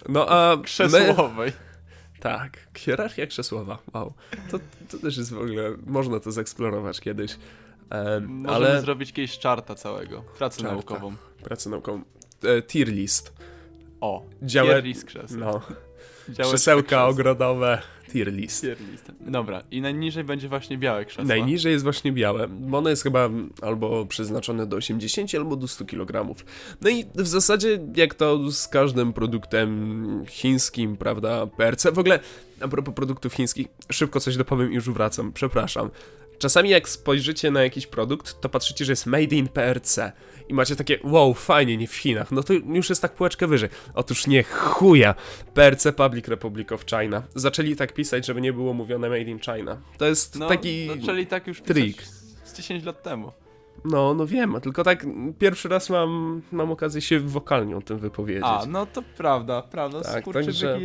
no 0.09 0.27
a 0.29 0.57
Krzesłowej. 0.63 1.51
My... 1.51 1.67
Tak, 2.21 2.59
hierarchia 2.77 3.27
krzesłowa, 3.27 3.79
wow. 3.95 4.13
To, 4.51 4.59
to 4.91 4.99
też 4.99 5.17
jest 5.17 5.33
w 5.33 5.39
ogóle, 5.39 5.71
można 5.87 6.21
to 6.21 6.33
zeksplorować 6.33 7.01
kiedyś. 7.01 7.39
E, 7.91 8.21
Możemy 8.21 8.49
ale... 8.49 8.81
zrobić 8.81 9.13
kiedyś 9.13 9.39
czarta 9.39 9.75
całego, 9.75 10.23
pracę 10.39 10.61
czarta, 10.61 10.75
naukową. 10.75 11.15
Pracę 11.43 11.71
naukową. 11.71 12.03
E, 12.45 12.63
tier 12.63 12.89
list. 12.89 13.33
O, 14.01 14.23
tier 14.53 14.85
list 14.85 15.05
krzesła. 15.05 15.37
No. 15.39 15.61
Krzesełka 16.43 17.07
ogrodowe, 17.07 17.83
tier 18.13 18.33
list. 18.33 18.63
tier 18.63 18.77
list. 18.93 19.13
Dobra, 19.21 19.63
i 19.71 19.81
najniżej 19.81 20.25
będzie 20.25 20.49
właśnie 20.49 20.79
białe 20.79 21.05
krzesło. 21.05 21.25
Najniżej 21.25 21.73
jest 21.73 21.85
właśnie 21.85 22.13
białe, 22.13 22.49
bo 22.49 22.79
ono 22.79 22.91
jest 22.91 23.03
chyba 23.03 23.31
albo 23.63 24.07
przeznaczone 24.07 24.67
do 24.67 24.77
80 24.77 25.35
albo 25.35 25.57
do 25.57 25.69
100 25.69 25.85
kg. 25.85 26.35
No 26.81 26.91
i 26.91 27.05
w 27.15 27.27
zasadzie 27.27 27.79
jak 27.97 28.15
to 28.15 28.51
z 28.51 28.69
każdym 28.69 29.13
produktem 29.13 30.25
chińskim, 30.29 30.97
prawda, 30.97 31.47
PRC, 31.47 31.93
w 31.93 31.99
ogóle 31.99 32.21
a 32.61 32.69
propos 32.69 32.95
produktów 32.95 33.33
chińskich, 33.33 33.67
szybko 33.93 34.21
coś 34.21 34.37
dopowiem 34.37 34.73
i 34.73 34.75
już 34.75 34.91
wracam, 34.91 35.33
przepraszam. 35.33 35.91
Czasami 36.39 36.71
jak 36.71 36.89
spojrzycie 36.89 37.51
na 37.51 37.63
jakiś 37.63 37.87
produkt, 37.87 38.41
to 38.41 38.49
patrzycie, 38.49 38.85
że 38.85 38.93
jest 38.93 39.07
made 39.07 39.37
in 39.37 39.49
PRC 39.49 40.13
i 40.49 40.55
macie 40.55 40.77
takie, 40.77 40.99
wow, 41.05 41.35
fajnie, 41.35 41.77
nie 41.77 41.89
w 41.89 41.95
Chinach, 41.95 42.33
no 42.33 42.43
to 42.43 42.53
już 42.53 42.89
jest 42.89 43.03
tak 43.03 43.15
półeczkę 43.15 43.47
wyżej. 43.47 43.69
Otóż 43.95 44.27
nie, 44.27 44.43
chuja, 44.43 45.15
PRC 45.55 45.93
Public 45.93 46.29
Republic 46.29 46.73
of 46.73 46.85
China. 46.87 47.23
Zaczęli 47.35 47.77
tak 47.77 47.93
pisać, 47.93 48.27
żeby 48.27 48.41
nie 48.41 48.53
było 48.53 48.73
mówione 48.73 49.09
made 49.09 49.23
in 49.23 49.39
China. 49.39 49.81
To 49.99 50.07
jest 50.07 50.39
no, 50.39 50.49
taki 50.49 50.89
zaczęli 51.01 51.27
tak 51.27 51.47
już 51.47 51.61
trik. 51.63 52.03
z 52.45 52.57
10 52.57 52.85
lat 52.85 53.03
temu. 53.03 53.33
No, 53.85 54.15
no 54.15 54.27
wiem, 54.27 54.57
tylko 54.63 54.85
tak 54.85 55.07
pierwszy 55.39 55.69
raz 55.69 55.91
mam, 55.91 56.43
mam 56.53 56.71
okazję 56.71 57.01
się 57.01 57.21
wokalnie 57.21 57.77
o 57.77 57.81
tym 57.81 57.99
wypowiedzieć. 57.99 58.45
A, 58.45 58.67
no 58.69 58.87
to 58.87 59.03
prawda, 59.17 59.63
prawda, 59.63 60.01
tak, 60.01 60.23
skurczybyki 60.23 60.53
także... 60.53 60.79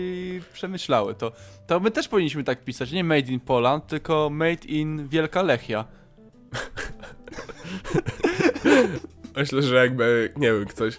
przemyślały 0.54 1.16
to. 1.16 1.32
To 1.68 1.80
my 1.80 1.92
też 1.92 2.08
powinniśmy 2.08 2.44
tak 2.44 2.64
pisać, 2.64 2.92
nie 2.92 3.04
made 3.04 3.32
in 3.32 3.40
Poland, 3.40 3.88
tylko 3.88 4.30
made 4.30 4.66
in 4.66 5.08
Wielka 5.08 5.42
Lechia. 5.42 5.86
Myślę, 9.36 9.62
że 9.62 9.76
jakby, 9.76 10.34
nie 10.38 10.54
wiem, 10.54 10.66
ktoś, 10.66 10.98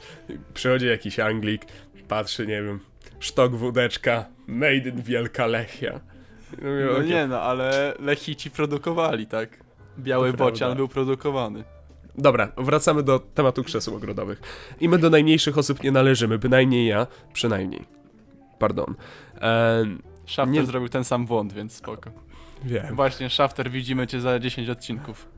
przychodzi 0.55 0.87
jakiś 0.87 1.19
Anglik, 1.19 1.63
patrzy, 2.09 2.47
nie 2.47 2.63
wiem, 2.63 2.81
sztok 3.21 3.57
wódeczka, 3.57 4.25
made 4.47 4.89
in 4.89 5.03
Wielka 5.03 5.47
Lechia. 5.47 6.01
No, 6.63 6.93
no 6.93 7.03
nie 7.03 7.27
no, 7.27 7.41
ale 7.41 7.95
Lechici 7.99 8.51
produkowali, 8.51 9.27
tak? 9.27 9.49
Biały 9.99 10.33
bocian 10.33 10.77
był 10.77 10.89
produkowany. 10.89 11.65
Dobra, 12.19 12.53
wracamy 12.57 13.03
do 13.03 13.19
tematu 13.19 13.65
krzeseł 13.65 13.97
ogrodowych. 13.97 14.41
I 14.81 14.89
my 14.89 14.99
do 14.99 15.11
najmniejszych 15.11 15.59
osób 15.59 15.83
nie 15.83 15.93
należymy, 15.93 16.39
bynajmniej 16.39 16.87
ja, 16.87 17.07
przynajmniej. 17.33 17.85
Pardon. 18.59 18.95
Eee, 19.41 19.99
Shafter 20.27 20.55
nie... 20.55 20.67
zrobił 20.67 20.89
ten 20.89 21.05
sam 21.05 21.27
błąd, 21.27 21.53
więc 21.53 21.73
spoko. 21.73 22.11
Wiem. 22.65 22.97
Właśnie, 22.97 23.31
Shafter, 23.31 23.71
widzimy 23.71 24.07
cię 24.07 24.21
za 24.21 24.39
10 24.39 24.69
odcinków. 24.69 25.29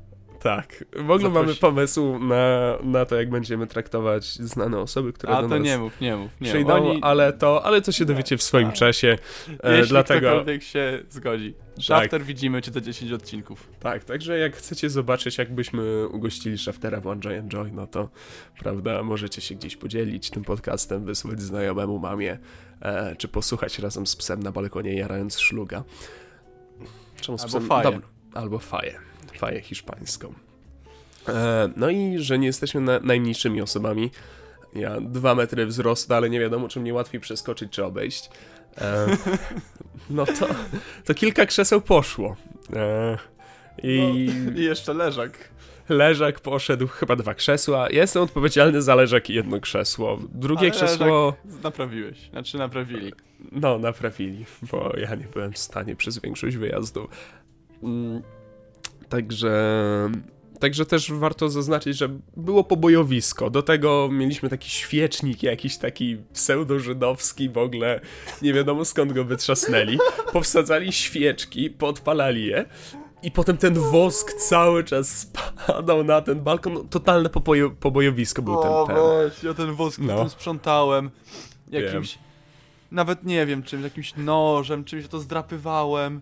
Tak. 0.45 0.85
W 0.93 1.11
ogóle 1.11 1.19
Zaproś- 1.19 1.33
mamy 1.35 1.55
pomysł 1.55 2.19
na, 2.19 2.75
na 2.83 3.05
to, 3.07 3.17
jak 3.17 3.31
będziemy 3.31 3.67
traktować 3.67 4.25
znane 4.27 4.79
osoby, 4.79 5.13
które 5.13 5.33
A 5.33 5.43
do 5.43 5.49
to 5.49 5.55
nas 5.55 5.65
nie 5.65 5.79
mów, 5.79 6.01
nie 6.01 6.17
mów. 6.17 6.31
Nie. 6.41 6.49
przyjdą, 6.49 6.73
Oni, 6.75 7.03
ale, 7.03 7.33
to, 7.33 7.65
ale 7.65 7.83
to 7.83 7.93
się 7.93 8.05
dowiecie 8.05 8.37
w 8.37 8.43
swoim 8.43 8.67
Tak. 8.67 8.77
czasie. 8.77 9.19
E, 9.63 9.73
jeśli 9.77 9.89
dlatego 9.89 10.27
ktokolwiek 10.29 10.63
się 10.63 11.03
zgodzi. 11.11 11.55
Shafter 11.81 12.23
widzimy 12.23 12.63
cię 12.63 12.73
za 12.73 12.81
10 12.81 13.13
odcinków. 13.13 13.69
tak, 13.81 14.05
także 14.05 14.39
jak 14.39 14.57
chcecie 14.57 14.91
zobaczyć, 14.91 15.39
jakbyśmy 15.39 16.09
ugościli 16.09 16.59
Shaftera 16.59 17.01
w 17.01 17.07
One 17.07 17.21
Giant 17.21 17.53
Joy, 17.53 17.71
no 17.73 17.87
to 17.87 18.09
prawda, 18.59 19.03
możecie 19.03 19.41
się 19.41 19.55
gdzieś 19.55 19.77
podzielić 19.77 20.31
tym 20.31 20.45
podcastem, 20.45 21.05
wysłać 21.05 21.41
znajomemu 21.43 21.99
mamie, 21.99 22.39
e, 22.83 23.17
czy 23.17 23.29
posłuchać 23.29 23.79
razem 23.79 24.07
z 24.07 24.17
psem 24.17 24.43
na 24.43 24.53
balkonie, 24.53 24.95
jarając 24.95 25.39
szluga. 25.39 25.85
Czemu 27.21 27.39
z 27.39 27.43
Albo 27.43 27.59
psem? 27.59 27.69
faję. 27.69 27.83
Dobra, 27.85 28.01
albo 28.35 28.59
faję. 28.59 28.99
Faję 29.39 29.61
hiszpańską. 29.61 30.35
E, 31.29 31.69
no 31.77 31.91
i 31.91 32.19
że 32.19 32.39
nie 32.39 32.47
jesteśmy 32.47 32.81
na, 32.81 33.01
najmniejszymi 33.01 33.63
osobami. 33.63 34.11
Ja 34.75 35.01
dwa 35.01 35.35
metry 35.35 35.67
wzrostu, 35.67 36.15
ale 36.15 36.31
nie 36.31 36.41
wiadomo, 36.41 36.69
czy 36.69 36.81
mnie 36.81 36.95
łatwiej 36.95 37.21
przeskoczyć, 37.21 37.73
czy 37.73 37.85
obejść. 37.85 38.31
E, 38.79 39.07
no 40.11 40.27
to, 40.27 40.47
to 41.05 41.15
kilka 41.15 41.47
krzeseł 41.47 41.81
poszło. 41.81 42.37
E, 42.77 43.19
I 43.83 43.99
I 44.57 44.63
jeszcze 44.65 44.95
leżak. 44.95 45.49
leżak 45.89 46.41
poszedł 46.41 46.87
chyba 46.87 47.17
dwa 47.17 47.35
krzesła. 47.35 47.91
Ja 47.91 48.01
jestem 48.01 48.23
odpowiedzialny 48.23 48.83
za 48.83 48.95
leżak 48.95 49.31
i 49.31 49.35
jedno 49.35 49.61
krzesło. 49.61 50.19
Drugie 50.35 50.61
Ale 50.63 50.71
krzesło, 50.71 51.35
Naprawiłeś, 51.63 52.31
znaczy 52.31 52.59
naprawili. 52.59 53.13
no, 53.53 53.79
naprawili, 53.79 54.45
bo 54.73 54.93
ja 54.97 55.15
nie 55.15 55.25
byłem 55.33 55.53
w 55.53 55.59
stanie 55.59 55.97
przez 55.97 56.19
większość 56.19 56.57
wyjazdu. 56.57 57.09
Także. 59.19 60.11
Także 60.61 60.87
też 60.87 61.13
warto 61.13 61.49
zaznaczyć, 61.49 61.97
że 61.97 62.09
było 62.37 62.65
pobojowisko. 62.65 63.51
Do 63.51 63.63
tego 63.63 64.09
mieliśmy 64.13 64.49
taki 64.49 64.71
świecznik, 64.71 65.43
jakiś 65.43 65.77
taki 65.79 66.17
pseudo-żydowski, 66.33 67.49
w 67.49 67.59
ogóle 67.59 68.01
nie 68.43 68.53
wiadomo 68.53 68.85
skąd 68.85 69.13
go 69.13 69.25
wytrzasnęli. 69.25 69.99
Powsadzali 70.33 70.93
świeczki, 70.93 71.71
podpalali 71.71 72.47
je 72.47 72.65
i 73.23 73.31
potem 73.31 73.57
ten 73.57 73.75
wosk 73.75 74.33
cały 74.33 74.85
czas 74.85 75.19
spadał 75.19 76.05
na 76.05 76.21
ten 76.21 76.41
balkon. 76.41 76.73
No, 76.75 76.85
totalne 76.91 77.29
pobojo, 77.31 77.71
pobojowisko 77.71 78.43
był 78.43 78.63
ten, 78.63 78.73
ten. 78.87 78.97
weź, 78.97 79.43
ja 79.43 79.55
ten 79.55 79.75
wosk 79.75 80.01
No. 80.01 80.29
sprzątałem. 80.29 81.11
Jakimś, 81.71 82.19
nawet 82.95 83.25
nie 83.25 83.47
wiem 83.47 83.63
czymś, 83.63 83.85
jakimś 83.85 84.17
nożem, 84.17 84.85
czymś 84.85 85.09
to 85.09 85.21
zdrapywałem. 85.21 86.21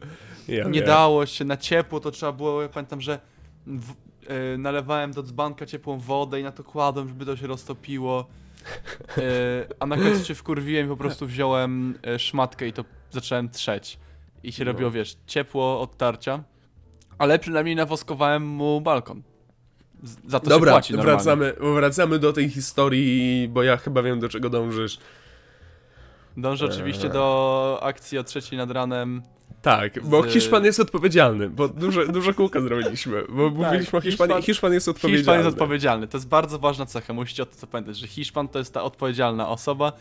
Ja 0.48 0.64
nie 0.64 0.72
wiem. 0.80 0.86
dało 0.86 1.26
się, 1.26 1.44
na 1.44 1.56
ciepło 1.56 2.00
to 2.00 2.10
trzeba 2.10 2.32
było, 2.32 2.62
ja 2.62 2.68
pamiętam, 2.68 3.00
że 3.00 3.20
w, 3.66 3.90
e, 4.26 4.58
nalewałem 4.58 5.12
do 5.12 5.22
dzbanka 5.22 5.66
ciepłą 5.66 5.98
wodę 5.98 6.40
i 6.40 6.42
na 6.42 6.52
to 6.52 6.64
kładłem, 6.64 7.08
żeby 7.08 7.26
to 7.26 7.36
się 7.36 7.46
roztopiło. 7.46 8.26
E, 9.18 9.22
a 9.80 9.86
na 9.86 9.96
końcu 9.96 10.24
się 10.24 10.34
wkurwiłem 10.34 10.86
i 10.86 10.88
po 10.88 10.96
prostu 10.96 11.26
wziąłem 11.26 11.98
e, 12.06 12.18
szmatkę 12.18 12.68
i 12.68 12.72
to 12.72 12.84
zacząłem 13.10 13.48
trzeć. 13.48 13.98
I 14.42 14.52
się 14.52 14.64
No. 14.64 14.72
robiło, 14.72 14.90
wiesz, 14.90 15.16
ciepło 15.26 15.80
od 15.80 15.96
tarcia, 15.96 16.42
ale 17.18 17.38
przynajmniej 17.38 17.76
nawoskowałem 17.76 18.46
mu 18.46 18.80
balkon. 18.80 19.22
Za 20.26 20.40
to 20.40 20.46
się 20.46 20.50
Dobra, 20.50 20.72
płaci 20.72 20.92
normalnie. 20.94 21.16
wracamy, 21.24 21.54
wracamy 21.74 22.18
do 22.18 22.32
tej 22.32 22.50
historii, 22.50 23.48
bo 23.48 23.62
ja 23.62 23.76
chyba 23.76 24.02
wiem 24.02 24.20
do 24.20 24.28
czego 24.28 24.50
dążysz. 24.50 24.98
Dążę 26.36 26.66
oczywiście 26.66 27.08
do 27.08 27.78
akcji 27.82 28.18
o 28.18 28.24
trzeciej 28.24 28.58
nad 28.58 28.70
ranem. 28.70 29.22
Tak, 29.62 30.02
bo 30.06 30.22
Z- 30.22 30.32
Hiszpan 30.32 30.64
jest 30.64 30.80
odpowiedzialny, 30.80 31.50
bo 31.50 31.68
dużo, 31.68 32.06
dużo 32.06 32.34
kółka 32.34 32.60
zrobiliśmy, 32.60 33.22
bo 33.28 33.50
mówiliśmy 33.50 33.98
o 33.98 34.00
Hiszpanii, 34.02 34.34
Hiszpan- 34.34 34.42
Hiszpan 34.46 34.72
jest 34.72 34.88
odpowiedzialny. 34.88 35.18
Hiszpan 35.18 35.36
jest 35.38 35.48
odpowiedzialny. 35.48 36.08
To 36.08 36.16
jest 36.16 36.28
bardzo 36.28 36.58
ważna 36.58 36.86
cecha. 36.86 37.12
Musicie 37.12 37.42
o 37.42 37.46
tym 37.46 37.68
pamiętać, 37.68 37.96
że 37.98 38.06
Hiszpan 38.06 38.48
to 38.48 38.58
jest 38.58 38.74
ta 38.74 38.82
odpowiedzialna 38.82 39.48
osoba, 39.48 39.92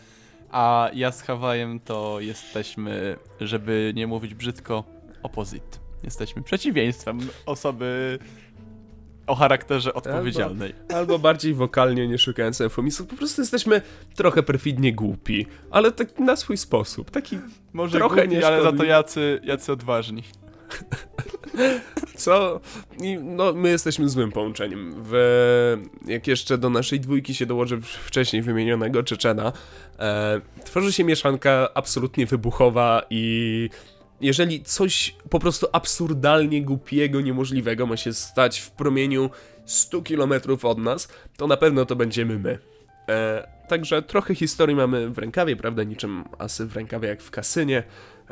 a 0.50 0.90
ja 0.94 1.12
z 1.12 1.22
Hawajem 1.22 1.80
to 1.80 2.16
jesteśmy, 2.20 3.16
żeby 3.40 3.92
nie 3.96 4.06
mówić 4.06 4.34
brzydko, 4.34 4.84
opposite. 5.22 5.78
Jesteśmy 6.04 6.42
przeciwieństwem 6.42 7.18
osoby 7.46 8.18
o 9.26 9.34
charakterze 9.34 9.94
odpowiedzialnej. 9.94 10.74
Albo 10.94 11.18
bardziej 11.18 11.54
wokalnie, 11.54 12.08
nie 12.08 12.18
szukając 12.18 12.60
eufemizmów, 12.60 13.08
po 13.08 13.16
prostu 13.16 13.42
jesteśmy 13.42 13.82
trochę 14.16 14.42
perfidnie 14.42 14.92
głupi, 14.92 15.46
ale 15.70 15.92
tak 15.92 16.18
na 16.18 16.36
swój 16.36 16.56
sposób, 16.56 17.10
taki 17.10 17.38
Może 17.72 17.98
trochę 17.98 18.28
głupi, 18.28 18.44
ale 18.44 18.62
za 18.62 18.72
to 18.72 18.84
jacy, 18.84 19.40
jacy 19.44 19.72
odważni. 19.72 20.22
Co? 22.16 22.60
I, 23.02 23.18
no, 23.22 23.52
my 23.52 23.68
jesteśmy 23.68 24.08
złym 24.08 24.32
połączeniem. 24.32 24.94
W, 24.96 25.76
jak 26.06 26.26
jeszcze 26.26 26.58
do 26.58 26.70
naszej 26.70 27.00
dwójki 27.00 27.34
się 27.34 27.46
dołoży 27.46 27.80
wcześniej 27.80 28.42
wymienionego 28.42 29.02
Czeczena, 29.02 29.52
e, 29.98 30.40
tworzy 30.64 30.92
się 30.92 31.04
mieszanka 31.04 31.68
absolutnie 31.74 32.26
wybuchowa 32.26 33.02
i 33.10 33.70
jeżeli 34.22 34.62
coś 34.62 35.14
po 35.30 35.38
prostu 35.38 35.66
absurdalnie 35.72 36.62
głupiego, 36.62 37.20
niemożliwego 37.20 37.86
ma 37.86 37.96
się 37.96 38.12
stać 38.12 38.60
w 38.60 38.70
promieniu 38.70 39.30
100 39.64 40.02
km 40.02 40.32
od 40.62 40.78
nas, 40.78 41.08
to 41.36 41.46
na 41.46 41.56
pewno 41.56 41.86
to 41.86 41.96
będziemy 41.96 42.38
my. 42.38 42.58
E, 43.08 43.48
także 43.68 44.02
trochę 44.02 44.34
historii 44.34 44.76
mamy 44.76 45.10
w 45.10 45.18
rękawie, 45.18 45.56
prawda? 45.56 45.82
Niczym 45.82 46.24
asy 46.38 46.66
w 46.66 46.76
rękawie 46.76 47.08
jak 47.08 47.22
w 47.22 47.30
kasynie, 47.30 47.82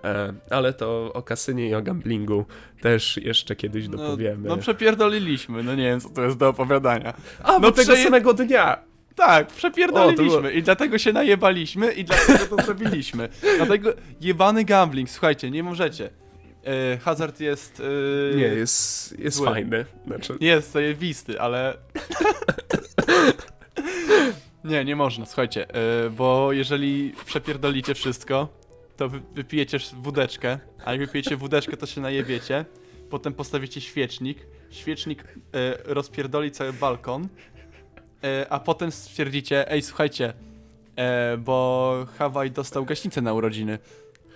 e, 0.05 0.33
ale 0.51 0.73
to 0.73 1.13
o 1.13 1.23
kasynie 1.23 1.69
i 1.69 1.75
o 1.75 1.83
gamblingu 1.83 2.45
też 2.81 3.17
jeszcze 3.17 3.57
kiedyś 3.57 3.89
No, 3.89 3.97
dopowiemy. 3.97 4.49
no 4.49 4.57
przepierdoliliśmy, 4.57 5.63
no 5.63 5.75
nie 5.75 5.85
wiem 5.85 6.01
co 6.01 6.09
to 6.09 6.23
jest 6.23 6.37
do 6.37 6.49
opowiadania. 6.49 7.15
A, 7.43 7.53
no 7.53 7.61
bo 7.61 7.73
tego 7.73 7.97
samego 7.97 8.35
dnia! 8.35 8.90
Tak, 9.27 9.47
O, 9.47 9.51
to 9.51 9.57
przepierdoliliśmy 9.57 10.41
było- 10.41 10.51
i 10.51 10.63
dlatego 10.63 10.99
się 10.99 11.13
najebaliśmy 11.13 11.93
i 11.93 12.05
dlatego 12.05 12.57
to 12.57 12.63
zrobiliśmy. 12.65 13.29
Dlatego 13.57 13.93
jebany 14.21 14.65
gambling, 14.65 15.11
słuchajcie, 15.11 15.51
nie 15.51 15.63
możecie. 15.63 16.11
E, 16.65 16.99
hazard 16.99 17.41
jest... 17.41 17.83
e, 18.33 18.37
Nie, 18.37 18.43
jest, 18.43 19.19
jest 19.19 19.37
zły. 19.37 19.47
fajny. 19.47 19.85
Znaczy, 20.07 20.37
Jest 20.41 20.73
zajebisty, 20.73 21.41
ale... 21.41 21.75
nie, 24.65 24.85
nie 24.85 24.97
można, 24.97 25.27
słuchajcie, 25.27 25.67
e, 25.75 26.11
bo 26.11 26.53
jeżeli 26.53 27.13
przepierdolicie 27.27 27.95
wszystko, 27.95 28.49
to 28.97 29.09
wy, 29.09 29.21
wypijecie 29.35 29.79
wódeczkę, 29.93 30.59
a 30.85 30.93
jak 30.93 31.01
wypijecie 31.01 31.37
wódeczkę, 31.37 31.77
to 31.77 31.87
się 31.87 32.01
najebiecie, 32.01 32.65
potem 33.11 33.33
postawicie 33.33 33.81
świecznik, 33.81 34.39
świecznik 34.71 35.23
e, 35.25 35.29
rozpierdoli 35.85 36.51
cały 36.51 36.73
balkon, 36.73 37.29
a 38.51 38.61
potem 38.61 38.93
stwierdzicie, 38.93 39.71
ej, 39.71 39.83
słuchajcie, 39.83 40.33
e, 40.97 41.37
bo 41.37 42.07
Hawaj 42.19 42.51
dostał 42.51 42.85
gaśnicę 42.85 43.23
na 43.23 43.33
urodziny. 43.33 43.79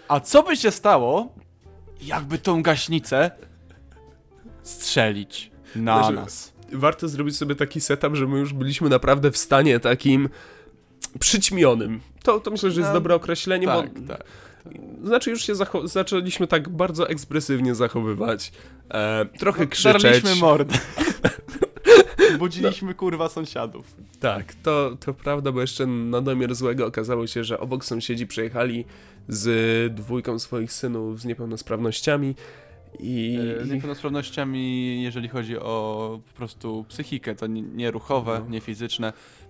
A 0.08 0.20
co 0.20 0.42
by 0.42 0.56
się 0.56 0.70
stało, 0.70 1.32
jakby 2.02 2.38
tą 2.38 2.62
gaśnicę 2.62 3.30
strzelić 4.62 5.50
na 5.76 5.98
Znaczy, 5.98 6.14
nas? 6.14 6.52
warto 6.72 7.08
zrobić 7.08 7.36
sobie 7.36 7.54
taki 7.54 7.80
setup, 7.80 8.14
że 8.16 8.26
my 8.26 8.38
już 8.38 8.52
byliśmy 8.52 8.88
naprawdę 8.88 9.30
w 9.30 9.36
stanie 9.38 9.80
takim 9.80 10.28
przyćmionym. 11.20 12.00
To, 12.22 12.40
to 12.40 12.50
myślę, 12.50 12.70
że 12.70 12.80
jest 12.80 12.90
No, 12.90 12.94
dobre 12.94 13.14
określenie, 13.14 13.66
Tak, 13.66 14.00
bo 14.00 14.08
tak. 14.14 14.24
znaczy 15.04 15.30
już 15.30 15.42
się 15.46 15.52
zaczęliśmy 15.84 16.46
tak 16.46 16.68
bardzo 16.68 17.08
ekspresywnie 17.08 17.74
zachowywać. 17.74 18.52
E, 18.90 19.24
trochę 19.38 19.66
krzyczeć. 19.66 20.02
Darliśmy 20.02 20.34
mordę. 20.36 20.74
Budziliśmy 22.38 22.94
kurwa 22.94 23.28
sąsiadów. 23.28 23.96
Tak, 24.20 24.54
to, 24.54 24.96
to 25.00 25.14
prawda, 25.14 25.52
bo 25.52 25.60
jeszcze 25.60 25.86
na 25.86 26.20
domiar 26.20 26.54
złego 26.54 26.86
okazało 26.86 27.26
się, 27.26 27.44
że 27.44 27.60
obok 27.60 27.84
sąsiedzi 27.84 28.26
przyjechali 28.26 28.84
z 29.28 29.94
dwójką 29.94 30.38
swoich 30.38 30.72
synów 30.72 31.20
z 31.20 31.24
niepełnosprawnościami 31.24 32.34
i... 33.00 33.38
E, 33.60 33.64
Z 33.64 33.70
niepełnosprawnościami, 33.70 35.02
jeżeli 35.02 35.28
chodzi 35.28 35.58
o 35.58 36.20
po 36.26 36.36
prostu 36.36 36.84
psychikę, 36.88 37.34
to 37.34 37.46
nie, 37.46 37.62
nie 37.62 37.90
ruchowe, 37.90 38.46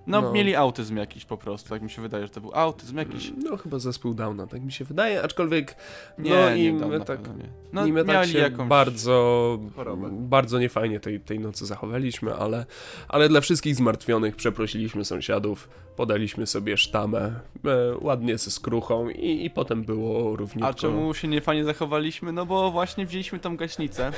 No. 0.06 0.20
No, 0.20 0.26
No. 0.28 0.32
mieli 0.32 0.56
autyzm 0.56 0.96
jakiś 0.96 1.24
po 1.24 1.36
prostu, 1.36 1.68
tak 1.68 1.82
mi 1.82 1.90
się 1.90 2.02
wydaje, 2.02 2.24
że 2.24 2.30
to 2.32 2.40
był 2.40 2.50
autyzm 2.54 2.96
jakiś. 2.96 3.32
No 3.44 3.56
chyba 3.56 3.78
zespół 3.78 4.14
Downa, 4.14 4.46
tak 4.46 4.62
mi 4.62 4.72
się 4.72 4.84
wydaje, 4.84 5.22
aczkolwiek 5.22 5.76
Nie, 6.18 6.30
no 6.30 6.54
i 6.54 6.72
my 6.72 7.00
tak, 7.00 7.36
nie. 7.36 7.48
No, 7.72 7.86
i 7.86 7.92
my 7.92 8.04
tak 8.04 8.16
mieli 8.16 8.32
się 8.32 8.38
jakąś 8.38 8.68
bardzo, 8.68 9.58
chorobę. 9.76 10.08
bardzo 10.12 10.58
niefajnie 10.58 11.00
tej, 11.00 11.20
tej 11.20 11.38
nocy 11.38 11.66
zachowaliśmy, 11.66 12.34
ale, 12.34 12.66
ale 13.08 13.28
dla 13.28 13.40
wszystkich 13.40 13.76
zmartwionych 13.76 14.36
przeprosiliśmy 14.36 15.04
sąsiadów, 15.04 15.68
podaliśmy 15.96 16.46
sobie 16.46 16.76
sztamę, 16.76 17.40
e, 17.64 17.96
ładnie 18.00 18.38
ze 18.38 18.50
skruchą 18.50 19.08
i, 19.08 19.44
i 19.44 19.50
potem 19.50 19.84
było 19.84 20.36
równiutko. 20.36 20.68
A 20.68 20.74
czemu 20.74 21.14
się 21.14 21.28
nie 21.28 21.40
fajnie 21.40 21.64
zachowaliśmy? 21.64 22.32
No 22.32 22.46
bo 22.46 22.70
właśnie 22.70 23.06
wzięliśmy 23.06 23.38
tą 23.38 23.56
gaśnicę 23.56 24.12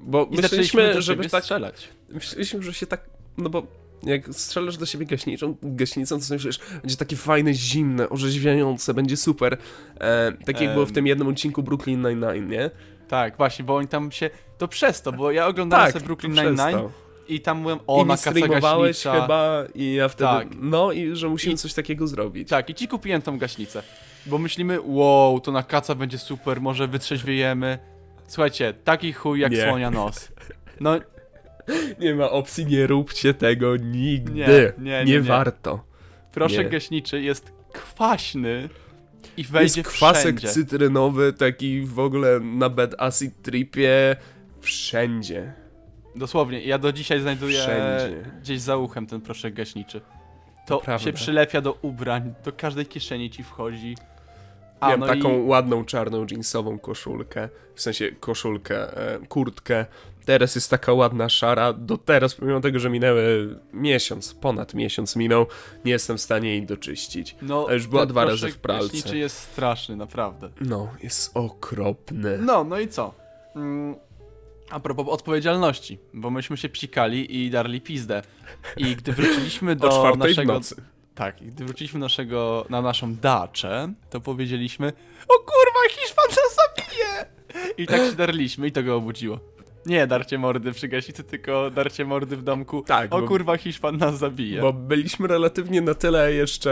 Bo 0.00 0.28
i 0.30 0.36
myśleliśmy, 0.36 1.02
żeby 1.02 1.28
tak 1.28 1.42
strzelać. 1.42 1.88
Myśleliśmy, 2.08 2.62
że 2.62 2.74
się 2.74 2.86
tak. 2.86 3.10
No 3.38 3.50
bo 3.50 3.62
jak 4.02 4.28
strzelasz 4.34 4.76
do 4.76 4.86
siebie 4.86 5.06
gaśniczą, 5.06 5.56
gaśnicą, 5.62 6.18
to 6.18 6.24
sobie 6.24 6.36
myślisz, 6.36 6.58
będzie 6.82 6.96
takie 6.96 7.16
fajne, 7.16 7.54
zimne, 7.54 8.08
orzeźwiające, 8.08 8.94
będzie 8.94 9.16
super. 9.16 9.56
E, 10.00 10.32
tak 10.46 10.60
jak 10.60 10.72
było 10.74 10.86
w 10.86 10.92
tym 10.92 11.06
jednym 11.06 11.28
odcinku 11.28 11.62
Brooklyn 11.62 12.02
Nine-Nine, 12.02 12.48
nie? 12.48 12.70
Tak, 13.08 13.36
właśnie, 13.36 13.64
bo 13.64 13.76
oni 13.76 13.88
tam 13.88 14.12
się... 14.12 14.30
To 14.58 14.68
przez 14.68 15.02
to, 15.02 15.12
bo 15.12 15.30
ja 15.30 15.46
oglądałem 15.46 15.84
Tak, 15.86 15.92
sobie 15.92 16.06
Brooklyn 16.06 16.32
Nine-Nine 16.32 16.88
i 17.28 17.40
tam 17.40 17.58
mówiłem, 17.58 17.78
o, 17.86 18.02
I 18.02 18.06
na 18.06 18.16
streamowałeś 18.16 19.02
chyba 19.02 19.64
i 19.74 19.94
ja 19.94 20.08
wtedy, 20.08 20.30
Tak. 20.30 20.48
no 20.60 20.92
i 20.92 21.16
że 21.16 21.28
musimy 21.28 21.54
I- 21.54 21.58
coś 21.58 21.74
takiego 21.74 22.06
zrobić. 22.06 22.48
Tak, 22.48 22.70
i 22.70 22.74
ci 22.74 22.88
kupiłem 22.88 23.22
tą 23.22 23.38
gaśnicę. 23.38 23.82
Bo 24.26 24.38
myślimy, 24.38 24.78
wow, 24.84 25.40
to 25.40 25.52
na 25.52 25.62
kaca 25.62 25.94
będzie 25.94 26.18
super, 26.18 26.60
może 26.60 26.88
wytrzeźwiejemy. 26.88 27.78
Słuchajcie, 28.26 28.74
taki 28.84 29.12
chuj 29.12 29.40
jak 29.40 29.52
Nie. 29.52 29.62
słonia 29.62 29.90
nos. 29.90 30.28
No, 30.80 31.00
Nie 31.98 32.14
ma 32.14 32.30
opcji, 32.30 32.66
nie 32.66 32.86
róbcie 32.86 33.34
tego 33.34 33.76
nigdy. 33.76 34.32
Nie, 34.32 34.72
nie, 34.78 35.04
nie, 35.04 35.12
nie. 35.12 35.20
warto. 35.20 35.84
proszek 36.32 36.58
Nie. 36.64 36.70
gaśniczy 36.70 37.20
jest 37.22 37.52
kwaśny 37.72 38.68
i 39.36 39.44
wejdzie 39.44 39.80
Jest 39.80 39.90
kwasek 39.90 40.22
wszędzie. 40.38 40.48
cytrynowy, 40.48 41.32
taki 41.32 41.80
w 41.82 41.98
ogóle 41.98 42.40
na 42.40 42.68
bad 42.68 42.94
acid 42.98 43.42
tripie, 43.42 44.16
wszędzie. 44.60 45.52
Dosłownie, 46.16 46.60
ja 46.60 46.78
do 46.78 46.92
dzisiaj 46.92 47.20
znajduję 47.20 47.58
Wszędzie. 47.58 48.30
gdzieś 48.40 48.60
za 48.60 48.76
uchem 48.76 49.06
ten 49.06 49.20
proszek 49.20 49.54
gaśniczy. 49.54 50.00
To 50.66 50.78
prawda. 50.78 51.04
się 51.04 51.12
przylepia 51.12 51.60
do 51.60 51.72
ubrań, 51.72 52.34
do 52.44 52.52
każdej 52.52 52.86
kieszeni 52.86 53.30
ci 53.30 53.42
wchodzi. 53.42 53.96
Miałem 54.82 55.00
no 55.00 55.06
taką 55.06 55.44
i 55.44 55.46
ładną 55.46 55.84
czarną 55.84 56.26
jeansową 56.30 56.78
koszulkę, 56.78 57.48
w 57.74 57.82
sensie 57.82 58.12
koszulkę, 58.20 58.96
e, 58.96 59.26
kurtkę. 59.26 59.86
Teraz 60.24 60.54
jest 60.54 60.70
taka 60.70 60.92
ładna 60.92 61.28
szara. 61.28 61.72
Do 61.72 61.98
teraz, 61.98 62.34
pomimo 62.34 62.60
tego, 62.60 62.78
że 62.78 62.90
minęły 62.90 63.58
miesiąc, 63.72 64.34
ponad 64.34 64.74
miesiąc 64.74 65.16
minął, 65.16 65.46
nie 65.84 65.92
jestem 65.92 66.18
w 66.18 66.20
stanie 66.20 66.48
jej 66.48 66.66
doczyścić. 66.66 67.36
no, 67.42 67.66
a 67.68 67.72
już 67.72 67.86
była 67.86 68.02
ten 68.02 68.08
dwa 68.08 68.24
razy 68.24 68.48
w 68.48 68.58
pralce. 68.58 68.86
gaśniczy 68.86 69.18
jest 69.18 69.38
straszny, 69.38 69.96
naprawdę. 69.96 70.50
No, 70.60 70.88
jest 71.02 71.36
okropny. 71.36 72.38
No, 72.38 72.64
no 72.64 72.78
i 72.78 72.88
co? 72.88 73.14
Mm, 73.56 73.96
a 74.70 74.80
propos 74.80 75.08
odpowiedzialności, 75.08 75.98
bo 76.14 76.30
myśmy 76.30 76.56
się 76.56 76.68
psikali 76.68 77.36
i 77.36 77.50
darli 77.50 77.80
pizdę. 77.80 78.22
I 78.76 78.96
gdy 78.96 79.12
wróciliśmy 79.12 79.72
o 79.72 79.74
do 79.74 79.88
czwartej 79.88 80.30
naszego... 80.30 80.52
w 80.52 80.56
nocy. 80.56 80.76
Tak, 81.14 81.42
i 81.42 81.46
gdy 81.46 81.64
wróciliśmy 81.64 82.00
naszego, 82.00 82.66
na 82.70 82.82
naszą 82.82 83.14
daczę, 83.14 83.92
to 84.10 84.20
powiedzieliśmy 84.20 84.92
O 85.28 85.34
kurwa, 85.38 85.80
Hiszpan 85.90 86.26
nas 86.28 86.56
zabije! 86.56 87.26
I 87.78 87.86
tak 87.86 88.00
się 88.10 88.12
darliśmy 88.16 88.66
i 88.66 88.72
to 88.72 88.82
go 88.82 88.96
obudziło. 88.96 89.40
Nie 89.86 90.06
darcie 90.06 90.38
mordy 90.38 90.72
przy 90.72 90.88
gaśnicy, 90.88 91.24
tylko 91.24 91.70
darcie 91.70 92.04
mordy 92.04 92.36
w 92.36 92.42
domku. 92.42 92.82
Tak, 92.86 93.14
O 93.14 93.20
bo- 93.20 93.28
kurwa, 93.28 93.56
Hiszpan 93.56 93.96
nas 93.96 94.18
zabije. 94.18 94.60
Bo 94.60 94.72
byliśmy 94.72 95.28
relatywnie 95.28 95.80
na 95.80 95.94
tyle 95.94 96.32
jeszcze 96.32 96.70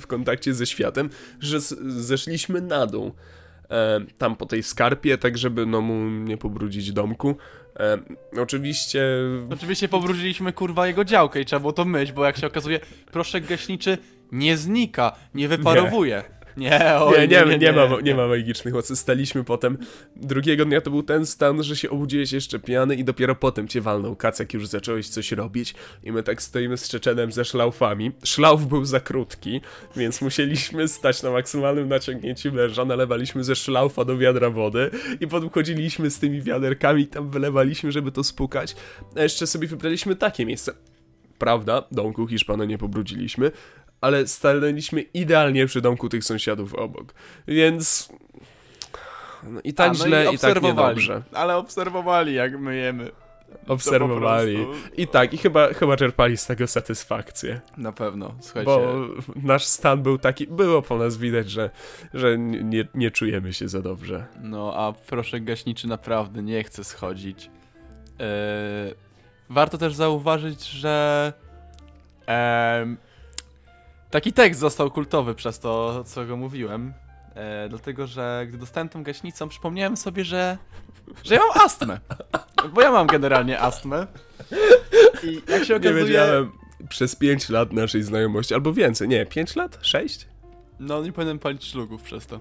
w 0.00 0.06
kontakcie 0.06 0.54
ze 0.54 0.66
światem, 0.66 1.10
że 1.40 1.60
z- 1.60 1.78
zeszliśmy 2.06 2.60
na 2.60 2.86
dół. 2.86 3.12
E, 3.70 4.00
tam 4.18 4.36
po 4.36 4.46
tej 4.46 4.62
skarpie, 4.62 5.18
tak 5.18 5.38
żeby 5.38 5.66
no 5.66 5.80
mu 5.80 6.10
nie 6.10 6.36
pobrudzić 6.36 6.92
domku. 6.92 7.36
E, 7.80 7.98
oczywiście 8.40 9.02
Oczywiście 9.50 9.88
pobrudziliśmy 9.88 10.52
kurwa 10.52 10.86
jego 10.86 11.04
działkę 11.04 11.40
i 11.40 11.44
trzeba 11.44 11.60
było 11.60 11.72
to 11.72 11.84
myć, 11.84 12.12
bo 12.12 12.24
jak 12.24 12.36
się 12.36 12.46
okazuje, 12.46 12.80
proszek 13.12 13.46
gaśniczy 13.46 13.98
nie 14.32 14.56
znika, 14.56 15.16
nie 15.34 15.48
wyparowuje. 15.48 16.16
Nie, 16.16 16.39
oj, 17.00 17.28
nie, 17.28 17.44
nie, 17.44 17.58
nie, 17.58 17.72
ma, 17.72 17.88
nie 18.02 18.14
ma 18.14 18.26
magicznych 18.26 18.74
mocy. 18.74 18.96
Staliśmy 18.96 19.44
potem. 19.44 19.78
Drugiego 20.16 20.64
dnia 20.64 20.80
to 20.80 20.90
był 20.90 21.02
ten 21.02 21.26
stan, 21.26 21.62
że 21.62 21.76
się 21.76 21.90
obudziłeś 21.90 22.32
jeszcze 22.32 22.58
pijany 22.58 22.94
i 22.94 23.04
dopiero 23.04 23.34
potem 23.34 23.68
cię 23.68 23.80
walnął 23.80 24.16
kac, 24.16 24.38
jak 24.38 24.54
już 24.54 24.66
zacząłeś 24.66 25.08
coś 25.08 25.32
robić. 25.32 25.74
I 26.02 26.12
my 26.12 26.22
tak 26.22 26.42
stoimy 26.42 26.76
z 26.76 26.88
Czeczenem 26.88 27.32
ze 27.32 27.44
szlaufami. 27.44 28.12
Szlauf 28.24 28.66
był 28.66 28.84
za 28.84 29.00
krótki, 29.00 29.60
więc 29.96 30.20
musieliśmy 30.20 30.88
stać 30.88 31.22
na 31.22 31.30
maksymalnym 31.30 31.88
naciągnięciu 31.88 32.52
węża. 32.52 32.84
Nalewaliśmy 32.84 33.44
ze 33.44 33.56
szlaufa 33.56 34.04
do 34.04 34.18
wiadra 34.18 34.50
wody 34.50 34.90
i 35.20 35.26
potem 35.26 35.50
chodziliśmy 35.50 36.10
z 36.10 36.18
tymi 36.18 36.42
wiaderkami 36.42 37.02
i 37.02 37.06
tam 37.06 37.30
wylewaliśmy, 37.30 37.92
żeby 37.92 38.12
to 38.12 38.24
spukać. 38.24 38.76
A 39.16 39.22
jeszcze 39.22 39.46
sobie 39.46 39.68
wybraliśmy 39.68 40.16
takie 40.16 40.46
miejsce. 40.46 40.72
Prawda, 41.40 41.84
domku 41.92 42.26
Hiszpana 42.26 42.64
nie 42.64 42.78
pobrudziliśmy, 42.78 43.50
ale 44.00 44.26
stanęliśmy 44.26 45.00
idealnie 45.00 45.66
przy 45.66 45.80
domku 45.80 46.08
tych 46.08 46.24
sąsiadów 46.24 46.74
obok. 46.74 47.14
Więc. 47.48 48.08
No 49.42 49.60
I 49.64 49.74
tak 49.74 49.86
A, 49.86 49.92
no 49.92 49.94
źle, 49.94 50.22
i, 50.22 50.24
tak 50.24 50.34
obserwowali. 50.34 50.76
niedobrze. 50.96 51.22
Ale 51.32 51.56
obserwowali 51.56 52.34
jak 52.34 52.58
myjemy. 52.60 53.10
Obserwowali. 53.68 54.66
I 54.96 55.06
tak, 55.08 55.34
i 55.34 55.38
chyba, 55.38 55.72
chyba 55.74 55.96
czerpali 55.96 56.36
z 56.36 56.46
tego 56.46 56.66
satysfakcję. 56.66 57.60
Na 57.76 57.92
pewno, 57.92 58.34
słuchajcie. 58.40 58.70
Bo 58.70 59.06
nasz 59.36 59.64
stan 59.64 60.02
był 60.02 60.18
taki, 60.18 60.46
było 60.46 60.82
po 60.82 60.98
nas 60.98 61.16
widać, 61.16 61.50
że, 61.50 61.70
że 62.14 62.38
nie, 62.38 62.88
nie 62.94 63.10
czujemy 63.10 63.52
się 63.52 63.68
za 63.68 63.82
dobrze. 63.82 64.26
No, 64.42 64.74
a 64.76 64.92
proszek 64.92 65.44
gaśniczy 65.44 65.88
naprawdę 65.88 66.42
nie 66.42 66.64
chce 66.64 66.84
schodzić. 66.84 67.50
Eee, 68.18 68.94
warto 69.50 69.78
też 69.78 69.94
zauważyć, 69.94 70.64
że 70.68 71.32
em, 72.26 72.96
taki 74.10 74.32
tekst 74.32 74.60
został 74.60 74.90
kultowy 74.90 75.34
przez 75.34 75.58
to, 75.58 76.04
co 76.04 76.26
go 76.26 76.36
mówiłem. 76.36 76.92
E, 77.34 77.68
dlatego, 77.68 78.06
że 78.06 78.46
gdy 78.48 78.58
dostałem 78.58 78.88
tą 78.88 79.02
gaśnicą, 79.02 79.48
przypomniałem 79.48 79.96
sobie, 79.96 80.24
że, 80.24 80.58
że 81.24 81.34
ja 81.34 81.40
mam 81.40 81.66
astmę. 81.66 82.00
Bo 82.74 82.80
ja 82.82 82.92
mam 82.92 83.06
generalnie 83.06 83.60
astmę. 83.60 84.06
I 85.24 85.42
jak 85.48 85.64
się 85.64 85.72
Nie 85.72 85.80
okazuje... 85.80 86.04
wiedziałem 86.04 86.52
przez 86.88 87.16
5 87.16 87.48
lat 87.48 87.72
naszej 87.72 88.02
znajomości, 88.02 88.54
albo 88.54 88.72
więcej, 88.72 89.08
nie, 89.08 89.26
5 89.26 89.56
lat? 89.56 89.78
6? 89.82 90.28
No, 90.80 91.02
nie 91.02 91.12
powinienem 91.12 91.38
palić 91.38 91.64
szlugów 91.64 92.02
przez 92.02 92.26
to. 92.26 92.40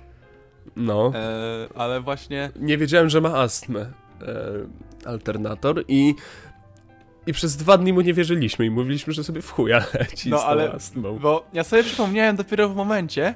No. 0.76 1.12
E, 1.16 1.68
ale 1.76 2.02
właśnie... 2.02 2.52
nie 2.56 2.78
wiedziałem, 2.78 3.10
że 3.10 3.22
ma 3.22 3.36
astmę. 3.36 3.80
E, 3.82 3.90
alternator 5.06 5.84
i. 5.88 6.16
I 7.28 7.34
przez 7.34 7.58
dwa 7.58 7.78
dni 7.78 7.94
mu 7.94 8.02
nie 8.02 8.14
wierzyliśmy 8.14 8.66
i 8.66 8.70
mówiliśmy, 8.70 9.14
że 9.14 9.24
sobie 9.24 9.42
w 9.42 9.52
chuja 9.52 9.86
leci 10.00 10.30
No, 10.30 10.44
ale-. 10.44 10.78
Bo 11.22 11.46
ja 11.54 11.64
sobie 11.64 11.84
przypomniałem 11.84 12.36
dopiero 12.36 12.70
w 12.70 12.76
momencie, 12.76 13.36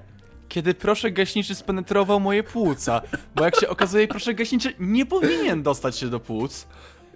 kiedy 0.49 0.73
proszek 0.73 1.13
gaśniczy 1.13 1.55
spenetrował 1.55 2.19
moje 2.19 2.43
płuca. 2.43 3.01
Bo 3.35 3.43
jak 3.43 3.55
się 3.59 3.69
okazuje, 3.69 4.07
proszek 4.07 4.37
gaśniczy 4.37 4.73
nie 4.79 5.05
powinien 5.05 5.63
dostać 5.63 5.97
się 5.97 6.07
do 6.07 6.19
płuc. 6.19 6.67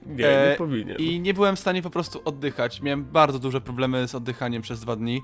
Nie, 0.05 0.15
nie 0.15 0.27
e, 0.29 0.55
powinien. 0.55 0.97
I 0.97 1.19
nie 1.19 1.33
byłem 1.33 1.55
w 1.55 1.59
stanie 1.59 1.81
po 1.81 1.89
prostu 1.89 2.21
oddychać. 2.25 2.81
Miałem 2.81 3.05
bardzo 3.05 3.39
duże 3.39 3.61
problemy 3.61 4.07
z 4.07 4.15
oddychaniem 4.15 4.61
przez 4.61 4.79
dwa 4.79 4.95
dni. 4.95 5.21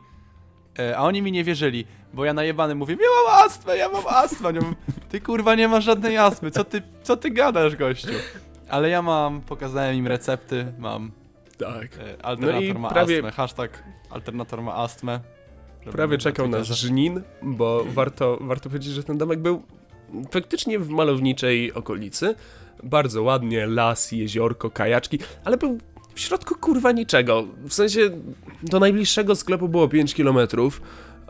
E, 0.79 0.97
a 0.97 1.01
oni 1.01 1.21
mi 1.21 1.31
nie 1.31 1.43
wierzyli, 1.43 1.85
bo 2.13 2.25
ja 2.25 2.33
najebany 2.33 2.75
mówię, 2.75 2.95
ja 2.99 3.31
mam 3.31 3.45
astmę, 3.45 3.77
ja 3.77 3.89
mam 3.89 4.07
astmę. 4.07 4.53
Mówią, 4.53 4.73
ty 5.09 5.21
kurwa 5.21 5.55
nie 5.55 5.67
masz 5.67 5.83
żadnej 5.83 6.17
astmy, 6.17 6.51
co 6.51 6.63
ty, 6.63 6.81
co 7.03 7.17
ty 7.17 7.31
gadasz 7.31 7.75
gościu? 7.75 8.07
Ale 8.69 8.89
ja 8.89 9.01
mam, 9.01 9.41
pokazałem 9.41 9.95
im 9.95 10.07
recepty, 10.07 10.73
mam 10.79 11.11
Tak. 11.65 11.97
e, 11.99 12.25
alternator 12.25 12.73
No 12.73 12.79
ma 12.79 12.89
prawie- 12.89 13.15
astmę, 13.17 13.31
hashtag 13.31 13.83
alternator 14.09 14.61
ma 14.61 14.75
astmę. 14.75 15.19
Prawie 15.91 16.17
na 16.17 16.21
czekał 16.23 16.47
nas 16.47 16.67
żnin, 16.67 17.21
bo 17.41 17.85
warto, 17.95 18.37
warto 18.41 18.69
powiedzieć, 18.69 18.93
że 18.93 19.03
ten 19.03 19.17
domek 19.17 19.39
był 19.39 19.63
faktycznie 20.31 20.79
w 20.79 20.89
malowniczej 20.89 21.73
okolicy. 21.73 22.35
Bardzo 22.83 23.23
ładnie, 23.23 23.67
las, 23.67 24.11
jeziorko, 24.11 24.69
kajaczki, 24.69 25.19
ale 25.45 25.57
był 25.57 25.77
w 26.13 26.19
środku 26.19 26.55
kurwa 26.55 26.91
niczego. 26.91 27.43
W 27.65 27.73
sensie 27.73 27.99
do 28.63 28.79
najbliższego 28.79 29.35
sklepu 29.35 29.69
było 29.69 29.87
5 29.87 30.13
kilometrów. 30.13 30.81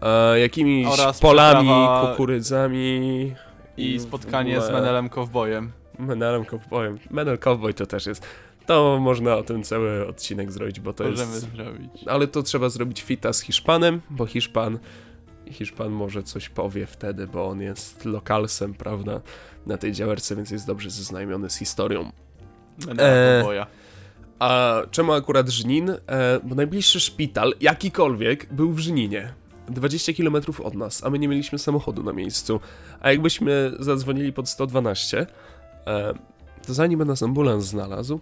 E, 0.01 0.39
jakimiś 0.39 0.87
Oraz 0.87 1.19
polami, 1.19 1.69
kukurydzami. 2.09 3.31
I 3.77 3.99
spotkanie 3.99 4.61
z 4.61 4.71
Menelem 4.71 5.09
Kowbojem. 5.09 5.71
Menelem 5.99 6.45
Cowboyem. 6.45 6.99
Menel 7.11 7.37
Cowboy 7.39 7.73
to 7.73 7.85
też 7.85 8.05
jest. 8.05 8.27
To 8.65 8.99
można 9.01 9.35
o 9.35 9.43
tym 9.43 9.63
cały 9.63 10.07
odcinek 10.07 10.51
zrobić, 10.51 10.79
bo 10.79 10.93
to 10.93 11.03
Możemy 11.03 11.33
jest. 11.33 11.51
zrobić. 11.51 11.91
Ale 12.07 12.27
to 12.27 12.43
trzeba 12.43 12.69
zrobić 12.69 13.01
fita 13.01 13.33
z 13.33 13.41
Hiszpanem, 13.41 14.01
bo 14.09 14.25
Hiszpan. 14.25 14.79
Hiszpan 15.51 15.91
może 15.91 16.23
coś 16.23 16.49
powie 16.49 16.85
wtedy, 16.85 17.27
bo 17.27 17.47
on 17.47 17.61
jest 17.61 18.05
lokalsem, 18.05 18.73
prawda, 18.73 19.21
na 19.65 19.77
tej 19.77 19.91
działerce, 19.91 20.35
więc 20.35 20.51
jest 20.51 20.67
dobrze 20.67 20.89
zaznajomiony 20.89 21.49
z 21.49 21.55
historią. 21.55 22.11
Menela 22.87 23.09
Eee, 23.09 23.41
Kowboja. 23.41 23.67
A 24.39 24.81
czemu 24.91 25.11
akurat 25.13 25.49
Żnin? 25.49 25.89
E, 25.89 25.95
bo 26.43 26.55
najbliższy 26.55 26.99
szpital, 26.99 27.53
jakikolwiek, 27.61 28.53
był 28.53 28.71
w 28.73 28.79
Żninie. 28.79 29.33
20 29.69 30.13
km 30.13 30.35
od 30.63 30.73
nas, 30.75 31.03
a 31.03 31.09
my 31.09 31.19
nie 31.19 31.27
mieliśmy 31.27 31.59
samochodu 31.59 32.03
na 32.03 32.13
miejscu. 32.13 32.59
A 33.01 33.11
jakbyśmy 33.11 33.71
zadzwonili 33.79 34.33
pod 34.33 34.49
112, 34.49 35.27
e, 35.87 36.13
to 36.67 36.73
zanim 36.73 36.99
by 36.99 37.05
nas 37.05 37.23
ambulans 37.23 37.65
znalazł, 37.65 38.19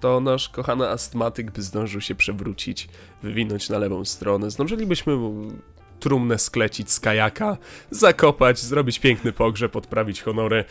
to 0.00 0.20
nasz 0.20 0.48
kochany 0.48 0.88
astmatyk 0.88 1.50
by 1.50 1.62
zdążył 1.62 2.00
się 2.00 2.14
przewrócić, 2.14 2.88
wywinąć 3.22 3.68
na 3.68 3.78
lewą 3.78 4.04
stronę. 4.04 4.50
Zdążylibyśmy 4.50 5.16
mu 5.16 5.52
trumnę 6.00 6.38
sklecić 6.38 6.90
z 6.90 7.00
kajaka, 7.00 7.56
zakopać, 7.90 8.58
zrobić 8.58 8.98
piękny 8.98 9.32
pogrzeb, 9.32 9.76
odprawić 9.76 10.22
honory 10.22 10.64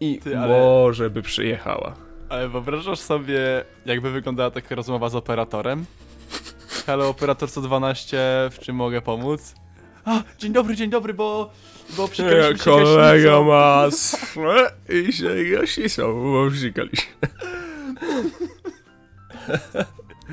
i 0.00 0.18
Ty, 0.18 0.38
ale- 0.38 0.58
może 0.60 1.10
by 1.10 1.22
przyjechała. 1.22 1.94
Ale 2.28 2.48
wyobrażasz 2.48 2.98
sobie, 2.98 3.64
jakby 3.86 4.10
wyglądała 4.10 4.50
taka 4.50 4.74
rozmowa 4.74 5.08
z 5.08 5.14
operatorem? 5.14 5.84
Halo, 6.86 7.08
operator 7.08 7.48
112, 7.50 8.18
w 8.52 8.58
czym 8.58 8.76
mogę 8.76 9.02
pomóc? 9.02 9.54
A, 10.04 10.22
dzień 10.38 10.52
dobry, 10.52 10.76
dzień 10.76 10.90
dobry, 10.90 11.14
bo... 11.14 11.50
Bo 11.96 12.08
przykaliśmy 12.08 12.58
się 12.58 12.64
Kolega 12.64 13.12
gaśnicą. 13.12 13.44
ma 13.44 13.74
astmę 13.74 14.54
i 14.88 15.12
się 15.12 15.34
gaśnicą 15.52 16.22
poprzykaliśmy. 16.44 17.12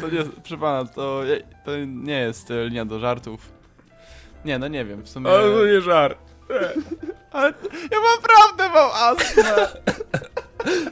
To 0.02 0.10
nie, 0.10 0.24
proszę 0.24 0.58
pana, 0.58 0.86
to, 0.86 1.22
to 1.66 1.72
nie 1.86 2.20
jest 2.20 2.52
e, 2.52 2.66
linia 2.66 2.86
do 2.86 3.00
żartów. 3.00 3.52
Nie, 4.46 4.60
no 4.60 4.68
nie 4.68 4.86
wiem, 4.86 5.02
w 5.04 5.10
sumie... 5.10 5.30
Ale 5.30 5.52
to 5.52 5.66
nie 5.66 5.82
żart. 5.82 6.18
Ale 7.32 7.54
ja 7.92 7.98
naprawdę 8.16 8.70
mam 8.70 8.90
astmę! 8.94 9.68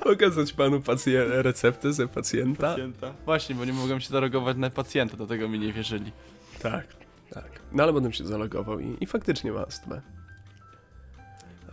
Pokazać 0.04 0.54
panu 0.54 0.80
pację- 0.80 1.42
receptę 1.42 1.94
ze 1.94 2.08
pacjenta? 2.08 2.68
Pacjenta. 2.70 3.14
Właśnie, 3.26 3.56
bo 3.56 3.66
nie 3.66 3.74
mogłem 3.74 4.00
się 4.00 4.10
zalogować 4.10 4.58
na 4.58 4.70
pacjenta, 4.70 5.18
dlatego 5.18 5.50
mi 5.50 5.60
nie 5.60 5.74
wierzyli. 5.74 6.12
Tak, 6.62 6.86
tak. 7.30 7.50
No 7.72 7.84
ale 7.84 7.94
potem 7.94 8.14
się 8.14 8.26
zalogował 8.26 8.80
i, 8.80 8.98
i 9.02 9.06
faktycznie 9.06 9.52
ma 9.52 9.60
astmę. 9.62 10.02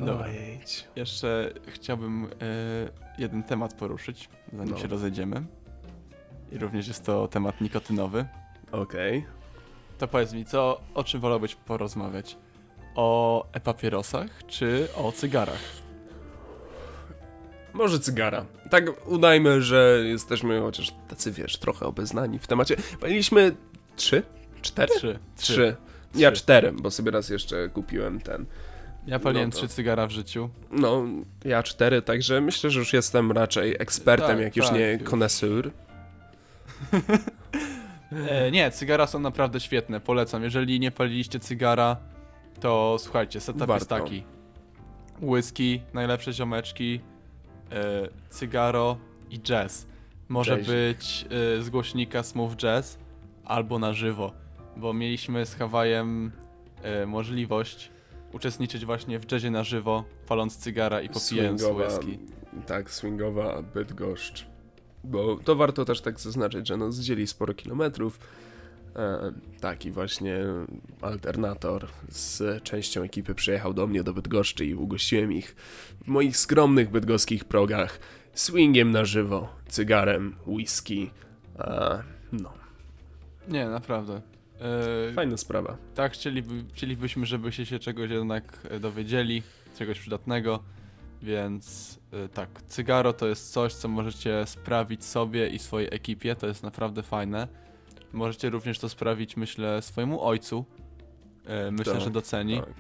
Ojejdź. 0.01 0.85
Jeszcze 0.97 1.53
chciałbym 1.67 2.25
e, 2.25 2.29
jeden 3.19 3.43
temat 3.43 3.75
poruszyć, 3.75 4.29
zanim 4.53 4.75
No. 4.75 4.81
się 4.81 4.87
rozejdziemy. 4.89 5.43
I 6.53 6.59
również 6.59 6.89
jest 6.89 7.05
to 7.07 7.29
temat 7.29 7.61
nikotynowy. 7.61 8.25
Okej. 8.73 9.27
To 9.99 10.09
powiedz 10.09 10.33
mi, 10.33 10.45
co, 10.45 10.81
o 10.95 11.05
czym 11.05 11.21
wolałbyś 11.21 11.55
porozmawiać? 11.55 12.37
O 12.95 13.47
e-papierosach 13.53 14.47
czy 14.47 14.89
o 14.97 15.13
cygarach? 15.13 15.59
Może 17.73 17.99
cygara. 18.01 18.47
Tak 18.71 19.09
udajmy, 19.09 19.63
że 19.63 20.01
jesteśmy 20.05 20.61
chociaż 20.61 20.95
tacy, 21.09 21.33
wiesz, 21.33 21.59
trochę 21.59 21.87
obeznani 21.87 22.39
w 22.39 22.47
temacie. 22.47 22.77
Paliliśmy 23.01 23.57
trzy? 23.97 24.23
Cztery? 24.63 24.95
Trzy. 24.95 25.19
Trzy. 25.37 25.77
Ja 26.15 26.31
Trzy. 26.33 26.43
cztery, 26.43 26.73
bo 26.73 26.91
sobie 26.91 27.11
raz 27.11 27.29
jeszcze 27.29 27.69
kupiłem 27.69 28.21
ten. 28.21 28.47
Ja 29.07 29.19
paliłem 29.19 29.49
No 29.49 29.53
to- 29.53 29.59
trzy 29.59 29.69
cygara 29.69 30.07
w 30.07 30.11
życiu. 30.11 30.49
No, 30.71 31.05
ja 31.45 31.63
cztery, 31.63 32.03
także 32.03 32.41
myślę, 32.41 32.71
że 32.71 32.79
już 32.79 32.93
jestem 32.93 33.33
raczej 33.33 33.77
ekspertem, 33.79 34.29
Tak, 34.29 34.41
jak 34.41 34.57
już 34.57 34.67
tak, 34.67 34.75
nie 34.75 34.93
już. 34.93 35.03
konesur. 35.03 35.71
E, 38.29 38.51
nie, 38.51 38.71
cygara 38.71 39.07
są 39.07 39.19
naprawdę 39.19 39.61
świetne, 39.61 40.01
polecam. 40.01 40.43
Jeżeli 40.43 40.81
nie 40.81 40.91
paliliście 40.91 41.41
cygara, 41.41 41.97
to 42.61 42.97
słuchajcie, 42.99 43.41
setup 43.41 43.61
jest 43.61 43.69
Warto. 43.69 44.05
taki. 44.05 44.23
Whisky, 45.23 45.83
najlepsze 45.95 46.33
ziomeczki, 46.33 47.01
e, 47.73 48.09
cygaro 48.31 48.97
i 49.31 49.41
jazz. 49.41 49.87
Może 50.29 50.57
Jazz. 50.57 50.67
być 50.67 51.25
e, 51.59 51.63
z 51.63 51.71
głośnika 51.71 52.23
smooth 52.23 52.57
jazz 52.57 52.99
albo 53.45 53.79
na 53.79 53.93
żywo, 53.93 54.33
bo 54.77 54.93
mieliśmy 54.93 55.47
z 55.47 55.55
Hawajem 55.55 56.33
e, 56.83 57.07
możliwość 57.07 57.91
uczestniczyć 58.37 58.85
właśnie 58.87 59.19
w 59.19 59.33
jazzie 59.33 59.51
na 59.51 59.65
żywo, 59.65 60.05
paląc 60.29 60.57
cygara 60.57 61.01
i 61.01 61.09
popijając 61.09 61.61
Swingowa, 61.61 61.87
whisky. 61.87 62.19
tak, 62.67 62.91
swingowa 62.91 63.63
Bydgoszcz. 63.63 64.47
Bo 65.05 65.37
to 65.37 65.57
warto 65.57 65.85
też 65.85 66.01
tak 66.01 66.21
zaznaczyć, 66.21 66.69
że 66.69 66.77
no 66.77 66.93
zdzieli 66.93 67.27
sporo 67.27 67.55
kilometrów. 67.55 68.19
E, 68.97 69.33
taki 69.61 69.91
właśnie 69.91 70.39
alternator 71.03 71.87
z 72.09 72.63
częścią 72.63 73.03
ekipy 73.03 73.35
przyjechał 73.35 73.75
do 73.75 73.87
mnie 73.87 74.03
do 74.03 74.13
Bydgoszczy 74.15 74.67
i 74.67 74.75
ugościłem 74.75 75.33
ich 75.33 75.57
w 76.05 76.09
moich 76.09 76.37
skromnych 76.37 76.91
bydgoskich 76.91 77.45
progach 77.45 77.99
swingiem 78.33 78.91
na 78.91 79.05
żywo, 79.05 79.49
cygarem, 79.69 80.37
whisky. 80.47 81.11
E, 81.59 82.03
no, 82.33 82.53
Nie, 83.49 83.67
naprawdę. 83.69 84.21
E, 84.61 85.13
fajna 85.13 85.37
sprawa. 85.37 85.77
Tak, 85.95 86.13
chcieliby, 86.13 86.65
chcielibyśmy, 86.73 87.27
żebyście 87.27 87.67
się 87.67 87.79
czegoś 87.79 88.11
jednak 88.11 88.59
e, 88.71 88.81
dowiedzieli, 88.81 89.43
czegoś 89.79 89.99
przydatnego, 89.99 90.63
więc 91.23 91.99
e, 92.13 92.29
tak, 92.29 92.49
cygaro 92.69 93.13
to 93.13 93.27
jest 93.27 93.53
coś, 93.53 93.75
co 93.75 93.89
możecie 93.89 94.47
sprawić 94.47 95.05
sobie 95.05 95.49
i 95.49 95.59
swojej 95.59 95.89
ekipie, 95.93 96.37
to 96.37 96.47
jest 96.47 96.63
naprawdę 96.63 97.03
fajne. 97.03 97.49
Możecie 98.13 98.51
również 98.51 98.79
to 98.79 98.89
sprawić, 98.89 99.37
myślę, 99.37 99.83
swojemu 99.83 100.23
ojcu. 100.23 100.65
Myślę, 101.73 101.93
Tak, 101.93 102.03
że 102.03 102.11
doceni. 102.11 102.61
Tak. 102.61 102.75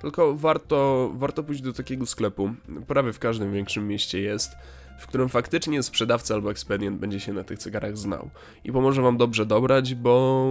Tylko 0.00 0.36
warto, 0.36 1.10
warto 1.14 1.42
pójść 1.42 1.62
do 1.62 1.72
takiego 1.72 2.06
sklepu, 2.06 2.50
prawie 2.86 3.12
w 3.12 3.18
każdym 3.18 3.52
większym 3.52 3.88
mieście 3.88 4.20
jest, 4.20 4.56
w 5.00 5.06
którym 5.06 5.28
faktycznie 5.28 5.82
sprzedawca 5.82 6.34
albo 6.34 6.50
ekspedient 6.50 6.98
będzie 6.98 7.20
się 7.20 7.32
na 7.32 7.44
tych 7.44 7.58
cygarach 7.58 7.96
znał 7.98 8.30
i 8.64 8.72
pomoże 8.72 9.02
wam 9.02 9.16
dobrze 9.16 9.46
dobrać, 9.46 9.94
bo 9.94 10.46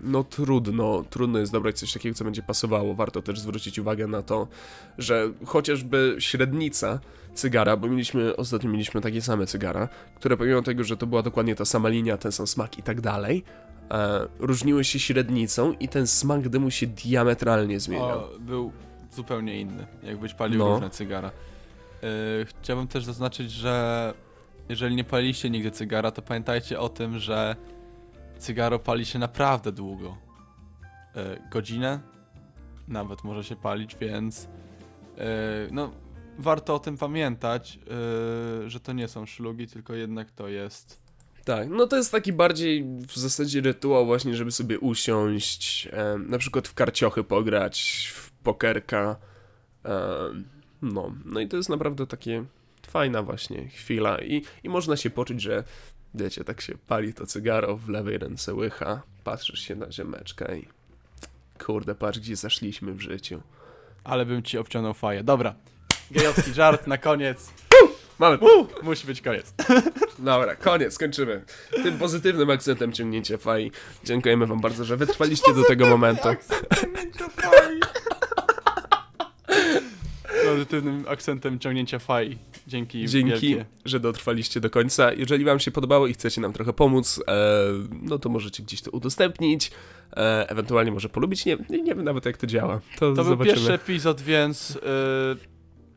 no 0.00 0.24
trudno, 0.24 1.04
trudno 1.10 1.38
jest 1.38 1.52
dobrać 1.52 1.78
coś 1.78 1.92
takiego, 1.92 2.14
co 2.14 2.24
będzie 2.24 2.42
pasowało. 2.42 2.94
Warto 2.94 3.22
też 3.22 3.40
zwrócić 3.40 3.78
uwagę 3.78 4.06
na 4.06 4.22
to, 4.22 4.48
że 4.98 5.30
chociażby 5.44 6.16
średnica 6.18 7.00
cygara, 7.34 7.76
bo 7.76 7.88
mieliśmy, 7.88 8.36
ostatnio 8.36 8.70
mieliśmy 8.70 9.00
takie 9.00 9.22
same 9.22 9.46
cygara, 9.46 9.88
które 10.14 10.36
pomimo 10.36 10.62
tego, 10.62 10.84
że 10.84 10.96
to 10.96 11.06
była 11.06 11.22
dokładnie 11.22 11.54
ta 11.54 11.64
sama 11.64 11.88
linia, 11.88 12.16
ten 12.16 12.32
sam 12.32 12.46
smak 12.46 12.78
i 12.78 12.82
tak 12.82 13.00
dalej, 13.00 13.44
e, 13.90 14.26
różniły 14.38 14.84
się 14.84 14.98
średnicą 14.98 15.72
i 15.72 15.88
ten 15.88 16.06
smak 16.06 16.48
dymu 16.48 16.70
się 16.70 16.86
diametralnie 16.86 17.80
zmieniał. 17.80 18.18
O, 18.18 18.28
był 18.38 18.72
zupełnie 19.12 19.60
inny, 19.60 19.86
jakbyś 20.02 20.34
palił 20.34 20.58
No. 20.58 20.72
różne 20.72 20.90
cygara. 20.90 21.30
E, 22.06 22.44
Chciałbym 22.44 22.88
też 22.88 23.04
zaznaczyć, 23.04 23.50
że 23.52 24.14
jeżeli 24.68 24.96
nie 24.96 25.04
paliliście 25.04 25.50
nigdy 25.50 25.70
cygara, 25.70 26.10
to 26.10 26.22
pamiętajcie 26.22 26.80
o 26.80 26.88
tym, 26.88 27.18
że 27.18 27.56
cygaro 28.38 28.78
pali 28.78 29.06
się 29.06 29.18
naprawdę 29.18 29.72
długo. 29.72 30.16
E, 31.16 31.48
Godzinę 31.50 32.00
nawet 32.88 33.24
może 33.24 33.44
się 33.44 33.56
palić, 33.56 33.96
więc 33.96 34.48
e, 35.18 35.28
no, 35.70 35.90
warto 36.38 36.74
o 36.74 36.78
tym 36.78 36.96
pamiętać, 36.96 37.78
że 38.66 38.80
to 38.80 38.92
nie 38.92 39.08
są 39.08 39.26
szlugi, 39.26 39.66
tylko 39.66 39.94
jednak 39.94 40.30
to 40.30 40.48
jest 40.48 41.00
Tak, 41.44 41.68
no 41.68 41.86
to 41.86 41.96
jest 41.96 42.12
taki 42.12 42.32
bardziej 42.32 42.84
w 42.84 43.16
zasadzie 43.16 43.60
rytuał 43.60 44.06
właśnie, 44.06 44.34
żeby 44.36 44.52
sobie 44.52 44.78
usiąść, 44.78 45.88
na 46.18 46.38
przykład 46.38 46.68
w 46.68 46.74
karciochy 46.74 47.24
pograć, 47.24 48.08
w 48.14 48.30
pokerka, 48.30 49.16
no, 50.82 51.12
no 51.24 51.40
i 51.40 51.48
to 51.48 51.56
jest 51.56 51.68
naprawdę 51.68 52.06
takie 52.06 52.44
fajna 52.86 53.22
właśnie 53.22 53.68
chwila 53.68 54.18
i, 54.18 54.42
i 54.64 54.68
można 54.68 54.96
się 54.96 55.10
poczuć, 55.10 55.42
że 55.42 55.64
wiecie, 56.14 56.44
tak 56.44 56.60
się 56.60 56.74
pali 56.86 57.14
to 57.14 57.26
cygaro, 57.26 57.76
w 57.76 57.88
lewej 57.88 58.18
ręce 58.18 58.54
łycha, 58.54 59.02
patrzysz 59.24 59.60
się 59.60 59.74
na 59.74 59.92
ziemeczkę 59.92 60.58
i 60.58 60.68
kurde, 61.64 61.94
patrz 61.94 62.18
gdzie 62.18 62.36
zaszliśmy 62.36 62.92
w 62.92 63.00
życiu. 63.00 63.42
ale 64.04 64.26
bym 64.26 64.42
ci 64.42 64.58
obciągnął 64.58 64.94
faję. 64.94 65.24
Dobra, 65.24 65.54
gejowski 66.10 66.52
żart 66.60 66.86
na 66.86 66.98
koniec. 66.98 67.52
Mamy, 68.18 68.38
Musi 68.82 69.06
być 69.06 69.20
koniec. 69.20 69.54
dobra, 70.18 70.56
koniec, 70.56 70.98
kończymy. 70.98 71.44
Tym 71.82 71.98
pozytywnym 71.98 72.50
akcentem 72.50 72.92
ciągnięcia 72.92 73.38
fai. 73.38 73.72
Dziękujemy 74.04 74.46
wam 74.46 74.60
bardzo, 74.60 74.84
że 74.84 74.96
wytrwaliście 74.96 75.54
do 75.54 75.64
tego 75.64 75.88
momentu. 75.88 76.28
Pozytywnym 80.66 81.04
akcentem 81.08 81.58
ciągnięcia 81.58 81.98
faj. 81.98 82.38
Dzięki, 82.66 83.06
Dzięki, 83.08 83.30
wielkie. 83.30 83.64
że 83.84 84.00
dotrwaliście 84.00 84.60
do 84.60 84.70
końca. 84.70 85.12
Jeżeli 85.12 85.44
wam 85.44 85.60
się 85.60 85.70
podobało 85.70 86.06
i 86.06 86.12
chcecie 86.12 86.40
nam 86.40 86.52
trochę 86.52 86.72
pomóc, 86.72 87.22
e, 87.28 87.32
no 88.02 88.18
to 88.18 88.28
możecie 88.28 88.62
gdzieś 88.62 88.82
to 88.82 88.90
udostępnić, 88.90 89.70
e, 90.16 90.50
ewentualnie 90.50 90.92
może 90.92 91.08
polubić. 91.08 91.46
Nie, 91.46 91.56
nie, 91.70 91.82
nie 91.82 91.94
wiem 91.94 92.04
nawet 92.04 92.26
jak 92.26 92.36
to 92.36 92.46
działa. 92.46 92.80
To, 92.98 93.12
To 93.12 93.24
był 93.24 93.36
pierwszy 93.36 93.72
epizod, 93.72 94.20
więc 94.20 94.70
yy, 94.70 94.80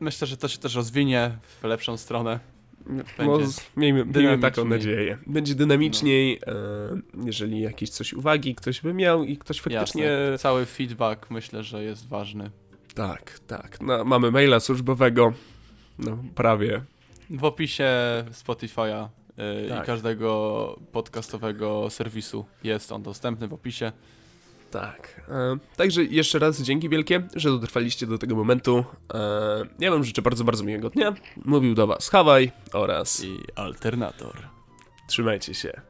myślę, 0.00 0.26
że 0.26 0.36
to 0.36 0.48
się 0.48 0.58
też 0.58 0.74
rozwinie 0.74 1.38
w 1.60 1.64
lepszą 1.64 1.96
stronę. 1.96 2.40
No, 2.86 3.02
będzie 3.18 3.46
miejmy, 3.76 4.04
miejmy 4.04 4.38
taką 4.38 4.64
nadzieję. 4.64 5.18
Będzie 5.26 5.54
dynamiczniej, 5.54 6.40
e, 6.46 7.24
jeżeli 7.24 7.60
jakieś 7.60 7.90
coś 7.90 8.12
uwagi 8.12 8.54
ktoś 8.54 8.80
by 8.80 8.94
miał 8.94 9.24
i 9.24 9.36
ktoś 9.36 9.60
faktycznie... 9.60 10.02
Jasne. 10.02 10.38
Cały 10.38 10.66
feedback 10.66 11.30
myślę, 11.30 11.62
że 11.62 11.82
jest 11.82 12.08
ważny. 12.08 12.50
Tak, 12.94 13.38
tak. 13.46 13.80
No, 13.80 14.04
mamy 14.04 14.30
maila 14.30 14.60
służbowego, 14.60 15.32
no 15.98 16.18
prawie. 16.34 16.82
W 17.30 17.44
opisie 17.44 17.88
Spotify'a 18.32 19.08
yy, 19.36 19.68
Tak. 19.68 19.82
i 19.84 19.86
każdego 19.86 20.78
podcastowego 20.92 21.90
serwisu 21.90 22.44
jest 22.64 22.92
on 22.92 23.02
dostępny 23.02 23.48
w 23.48 23.52
opisie. 23.52 23.92
Tak. 24.70 25.20
E, 25.28 25.58
także 25.76 26.04
jeszcze 26.04 26.38
raz 26.38 26.62
dzięki 26.62 26.88
wielkie, 26.88 27.22
że 27.36 27.48
dotrwaliście 27.50 28.06
do 28.06 28.18
tego 28.18 28.36
momentu. 28.36 28.84
E, 29.14 29.62
ja 29.78 29.90
wam 29.90 30.04
życzę 30.04 30.22
bardzo, 30.22 30.44
bardzo 30.44 30.64
miłego 30.64 30.90
dnia. 30.90 31.14
Mówił 31.44 31.74
do 31.74 31.86
was 31.86 32.08
Hawaj 32.08 32.52
oraz 32.72 33.24
I 33.24 33.38
alternator. 33.56 34.36
trzymajcie 35.08 35.54
się. 35.54 35.80